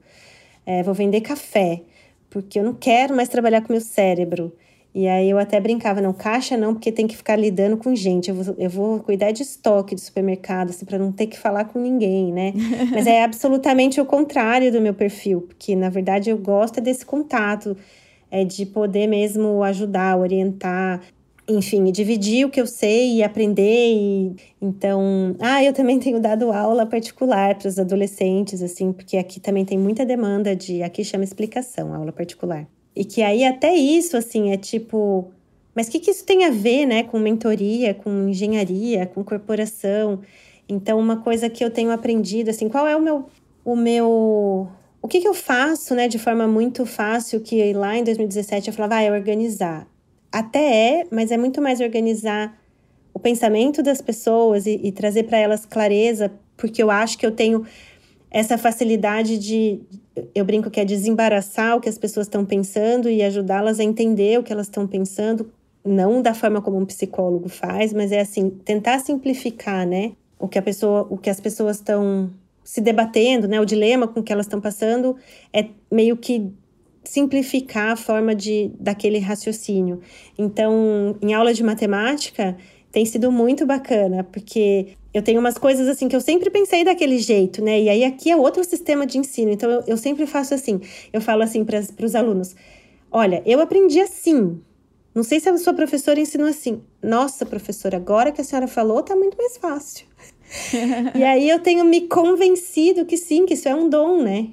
[0.64, 1.82] é, vou vender café,
[2.30, 4.52] porque eu não quero mais trabalhar com meu cérebro.
[4.94, 8.30] E aí eu até brincava, não, caixa não, porque tem que ficar lidando com gente.
[8.30, 11.66] Eu vou, eu vou cuidar de estoque do supermercado, assim, para não ter que falar
[11.66, 12.52] com ninguém, né?
[12.90, 17.04] Mas é absolutamente o contrário do meu perfil, porque na verdade eu gosto é desse
[17.04, 17.76] contato,
[18.30, 21.00] é de poder mesmo ajudar, orientar,
[21.48, 23.94] enfim, dividir o que eu sei e aprender.
[23.94, 29.38] E, então, ah, eu também tenho dado aula particular para os adolescentes, assim, porque aqui
[29.38, 32.66] também tem muita demanda de, aqui chama explicação, aula particular.
[32.94, 35.30] E que aí até isso, assim, é tipo.
[35.74, 40.20] Mas o que, que isso tem a ver, né, com mentoria, com engenharia, com corporação?
[40.68, 43.26] Então, uma coisa que eu tenho aprendido, assim, qual é o meu.
[43.64, 44.68] O meu
[45.00, 48.74] o que, que eu faço, né, de forma muito fácil, que lá em 2017 eu
[48.74, 49.86] falava, ah, é organizar.
[50.30, 52.58] Até é, mas é muito mais organizar
[53.14, 57.32] o pensamento das pessoas e, e trazer para elas clareza, porque eu acho que eu
[57.32, 57.64] tenho
[58.30, 59.80] essa facilidade de,
[60.34, 64.38] eu brinco que é desembaraçar o que as pessoas estão pensando e ajudá-las a entender
[64.38, 65.50] o que elas estão pensando,
[65.84, 70.12] não da forma como um psicólogo faz, mas é assim, tentar simplificar, né?
[70.38, 72.30] O que a pessoa, o que as pessoas estão
[72.62, 73.60] se debatendo, né?
[73.60, 75.16] O dilema com que elas estão passando
[75.52, 76.52] é meio que
[77.02, 80.00] simplificar a forma de daquele raciocínio.
[80.36, 82.56] Então, em aula de matemática,
[82.92, 87.18] tem sido muito bacana, porque eu tenho umas coisas assim que eu sempre pensei daquele
[87.18, 87.80] jeito, né?
[87.80, 89.50] E aí aqui é outro sistema de ensino.
[89.50, 90.80] Então eu, eu sempre faço assim.
[91.12, 92.54] Eu falo assim para os alunos:
[93.10, 94.60] olha, eu aprendi assim.
[95.14, 96.82] Não sei se a sua professora ensinou assim.
[97.02, 100.06] Nossa, professora, agora que a senhora falou, tá muito mais fácil.
[101.16, 104.50] e aí eu tenho me convencido que sim, que isso é um dom, né?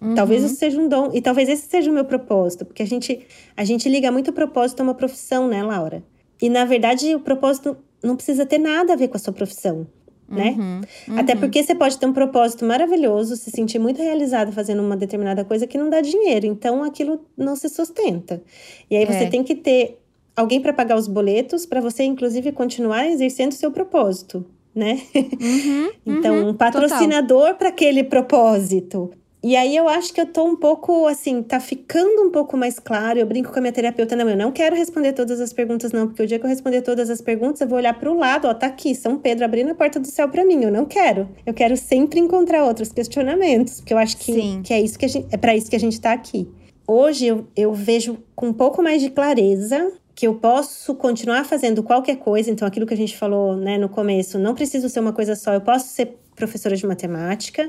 [0.00, 0.14] Uhum.
[0.14, 1.10] Talvez isso seja um dom.
[1.12, 2.64] E talvez esse seja o meu propósito.
[2.64, 3.26] Porque a gente,
[3.56, 6.04] a gente liga muito o propósito a uma profissão, né, Laura?
[6.40, 9.86] E na verdade, o propósito não precisa ter nada a ver com a sua profissão,
[10.28, 10.56] né?
[10.58, 11.18] Uhum, uhum.
[11.18, 15.44] Até porque você pode ter um propósito maravilhoso, se sentir muito realizado fazendo uma determinada
[15.44, 18.42] coisa que não dá dinheiro, então aquilo não se sustenta.
[18.90, 19.06] E aí é.
[19.06, 19.98] você tem que ter
[20.34, 24.44] alguém para pagar os boletos, para você inclusive continuar exercendo o seu propósito,
[24.74, 25.00] né?
[25.14, 29.10] Uhum, então, um uhum, patrocinador para aquele propósito.
[29.42, 32.78] E aí eu acho que eu tô um pouco assim, tá ficando um pouco mais
[32.78, 33.18] claro.
[33.18, 36.08] Eu brinco com a minha terapeuta, não, eu não quero responder todas as perguntas, não,
[36.08, 38.48] porque o dia que eu responder todas as perguntas, eu vou olhar para o lado,
[38.48, 40.64] ó, tá aqui, São Pedro abrindo a porta do céu para mim.
[40.64, 41.28] Eu não quero.
[41.44, 45.08] Eu quero sempre encontrar outros questionamentos, porque eu acho que, que é isso que a
[45.08, 46.48] gente, é para isso que a gente tá aqui.
[46.88, 51.82] Hoje eu, eu vejo com um pouco mais de clareza que eu posso continuar fazendo
[51.82, 55.12] qualquer coisa, então aquilo que a gente falou, né, no começo, não preciso ser uma
[55.12, 57.68] coisa só, eu posso ser professora de matemática,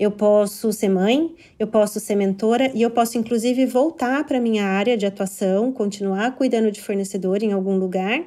[0.00, 4.64] eu posso ser mãe, eu posso ser mentora e eu posso, inclusive, voltar para minha
[4.64, 8.24] área de atuação, continuar cuidando de fornecedor em algum lugar,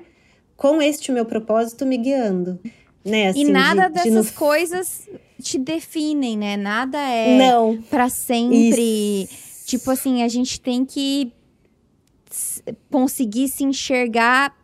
[0.56, 2.60] com este meu propósito me guiando.
[3.04, 5.10] Né, assim, e nada de, dessas de coisas
[5.42, 6.56] te definem, né?
[6.56, 7.82] Nada é Não.
[7.90, 9.24] para sempre.
[9.24, 9.66] Isso.
[9.66, 11.34] Tipo assim, a gente tem que
[12.90, 14.56] conseguir se enxergar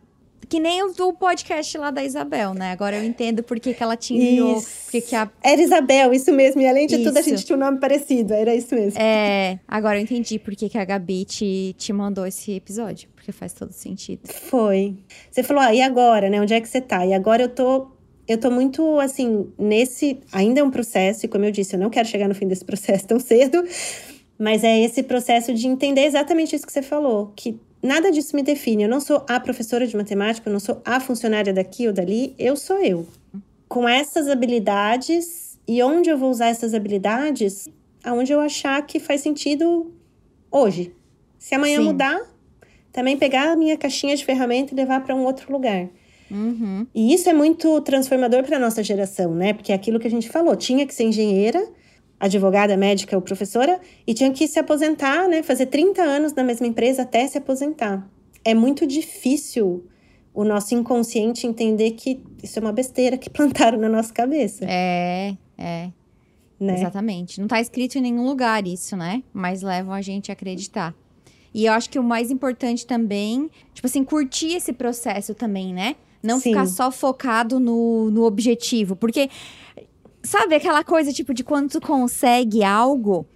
[0.50, 2.72] Que nem o podcast lá da Isabel, né?
[2.72, 4.60] Agora eu entendo por que, que ela enviou.
[4.82, 5.30] Porque que a...
[5.44, 6.60] Era Isabel, isso mesmo.
[6.60, 7.04] E além de isso.
[7.04, 8.34] tudo, a gente tinha um nome parecido.
[8.34, 9.00] Era isso mesmo.
[9.00, 13.08] É, agora eu entendi por que, que a Gabi te, te mandou esse episódio.
[13.14, 14.22] Porque faz todo sentido.
[14.26, 14.96] Foi.
[15.30, 16.40] Você falou, ah, e agora, né?
[16.40, 17.06] Onde é que você tá?
[17.06, 17.86] E agora eu tô
[18.26, 20.18] eu tô muito, assim, nesse.
[20.32, 22.64] Ainda é um processo, e como eu disse, eu não quero chegar no fim desse
[22.66, 23.64] processo tão cedo,
[24.36, 28.42] mas é esse processo de entender exatamente isso que você falou, que nada disso me
[28.42, 28.84] define.
[28.84, 32.34] Eu não sou a professora de matemática, eu não sou a funcionária daqui ou dali,
[32.38, 33.06] eu sou eu.
[33.68, 37.68] Com essas habilidades, e onde eu vou usar essas habilidades?
[38.02, 39.92] Aonde eu achar que faz sentido
[40.50, 40.92] hoje.
[41.38, 41.84] Se amanhã Sim.
[41.84, 42.20] mudar,
[42.92, 45.88] também pegar a minha caixinha de ferramenta e levar para um outro lugar.
[46.30, 46.86] Uhum.
[46.94, 49.52] E isso é muito transformador para a nossa geração, né?
[49.52, 51.66] Porque é aquilo que a gente falou, tinha que ser engenheira,
[52.20, 55.42] advogada, médica ou professora, e tinha que se aposentar, né?
[55.42, 58.06] Fazer 30 anos na mesma empresa até se aposentar.
[58.44, 59.86] É muito difícil
[60.34, 64.64] o nosso inconsciente entender que isso é uma besteira que plantaram na nossa cabeça.
[64.68, 65.90] É, é.
[66.60, 66.74] Né?
[66.74, 67.38] Exatamente.
[67.38, 69.22] Não está escrito em nenhum lugar isso, né?
[69.32, 70.94] Mas levam a gente a acreditar.
[71.54, 75.96] E eu acho que o mais importante também, tipo assim, curtir esse processo também, né?
[76.22, 76.50] Não Sim.
[76.50, 78.94] ficar só focado no, no objetivo.
[78.94, 79.30] Porque,
[80.22, 83.26] sabe aquela coisa, tipo, de quando tu consegue algo,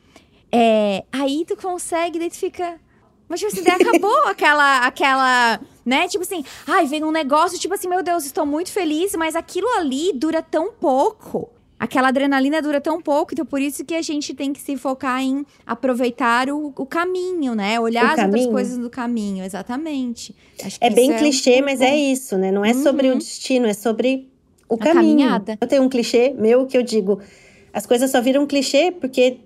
[0.50, 2.80] é, aí tu consegue, daí tu fica.
[3.28, 6.06] Mas, tipo assim, daí acabou aquela, aquela, né?
[6.08, 9.68] Tipo assim, ai, vem um negócio, tipo assim, meu Deus, estou muito feliz, mas aquilo
[9.78, 11.50] ali dura tão pouco
[11.84, 15.20] aquela adrenalina dura tão pouco, então por isso que a gente tem que se focar
[15.20, 17.78] em aproveitar o, o caminho, né?
[17.78, 18.38] Olhar o as caminho.
[18.38, 20.34] outras coisas do caminho, exatamente.
[20.80, 21.92] é bem é clichê, mas é bom.
[21.92, 22.50] é isso, né?
[22.50, 22.82] Não é uhum.
[22.82, 24.32] sobre o destino, é sobre
[24.68, 25.18] o a caminho.
[25.18, 25.58] Caminhada.
[25.60, 27.20] Eu tenho um clichê meu que eu digo,
[27.72, 29.40] as coisas só viram clichê porque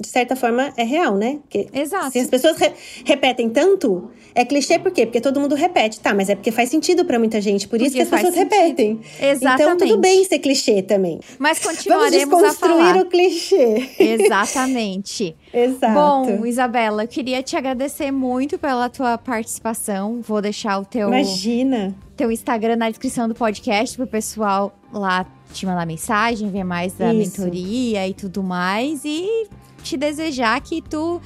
[0.00, 1.40] de certa forma, é real, né?
[1.42, 2.12] Porque Exato.
[2.12, 2.72] Se as pessoas re
[3.04, 5.04] repetem tanto, é clichê por quê?
[5.04, 5.98] Porque todo mundo repete.
[5.98, 7.66] Tá, mas é porque faz sentido para muita gente.
[7.66, 8.52] Por isso porque que as pessoas sentido.
[8.52, 9.00] repetem.
[9.20, 9.62] Exatamente.
[9.62, 11.18] Então, tudo bem ser clichê também.
[11.38, 13.02] Mas continuaremos Vamos desconstruir a falar.
[13.02, 13.88] o clichê.
[13.98, 15.36] Exatamente.
[15.52, 15.94] Exato.
[15.94, 20.20] Bom, Isabela, eu queria te agradecer muito pela tua participação.
[20.22, 21.08] Vou deixar o teu...
[21.08, 21.94] Imagina!
[22.16, 27.12] Teu Instagram na descrição do podcast pro pessoal lá te mandar mensagem, ver mais da
[27.12, 27.40] Isso.
[27.40, 29.04] mentoria e tudo mais.
[29.04, 29.46] E
[29.88, 31.20] te desejar que tu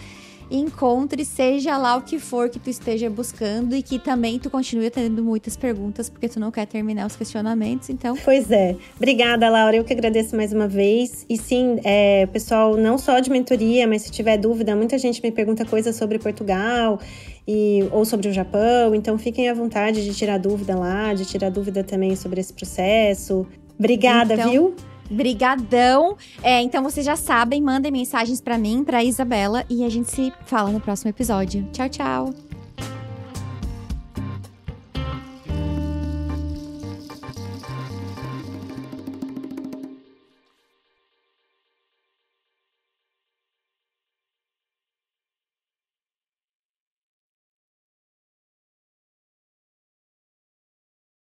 [0.51, 4.91] encontre, seja lá o que for que tu esteja buscando e que também tu continue
[4.91, 8.15] tendo muitas perguntas, porque tu não quer terminar os questionamentos, então.
[8.23, 8.77] Pois é.
[8.97, 9.77] Obrigada, Laura.
[9.77, 11.25] Eu que agradeço mais uma vez.
[11.29, 15.33] E sim, é, pessoal, não só de mentoria, mas se tiver dúvida, muita gente me
[15.33, 17.01] pergunta coisas sobre Portugal.
[17.49, 21.51] E, ou sobre o Japão, então fiquem à vontade de tirar dúvida lá, de tirar
[21.51, 23.45] dúvida também sobre esse processo.
[23.77, 24.77] Obrigada, então, viu?
[25.13, 26.17] Brigadão.
[26.43, 30.33] É, então vocês já sabem, mandem mensagens para mim, para Isabela e a gente se
[30.47, 31.69] fala no próximo episódio.
[31.73, 32.52] Tchau, tchau.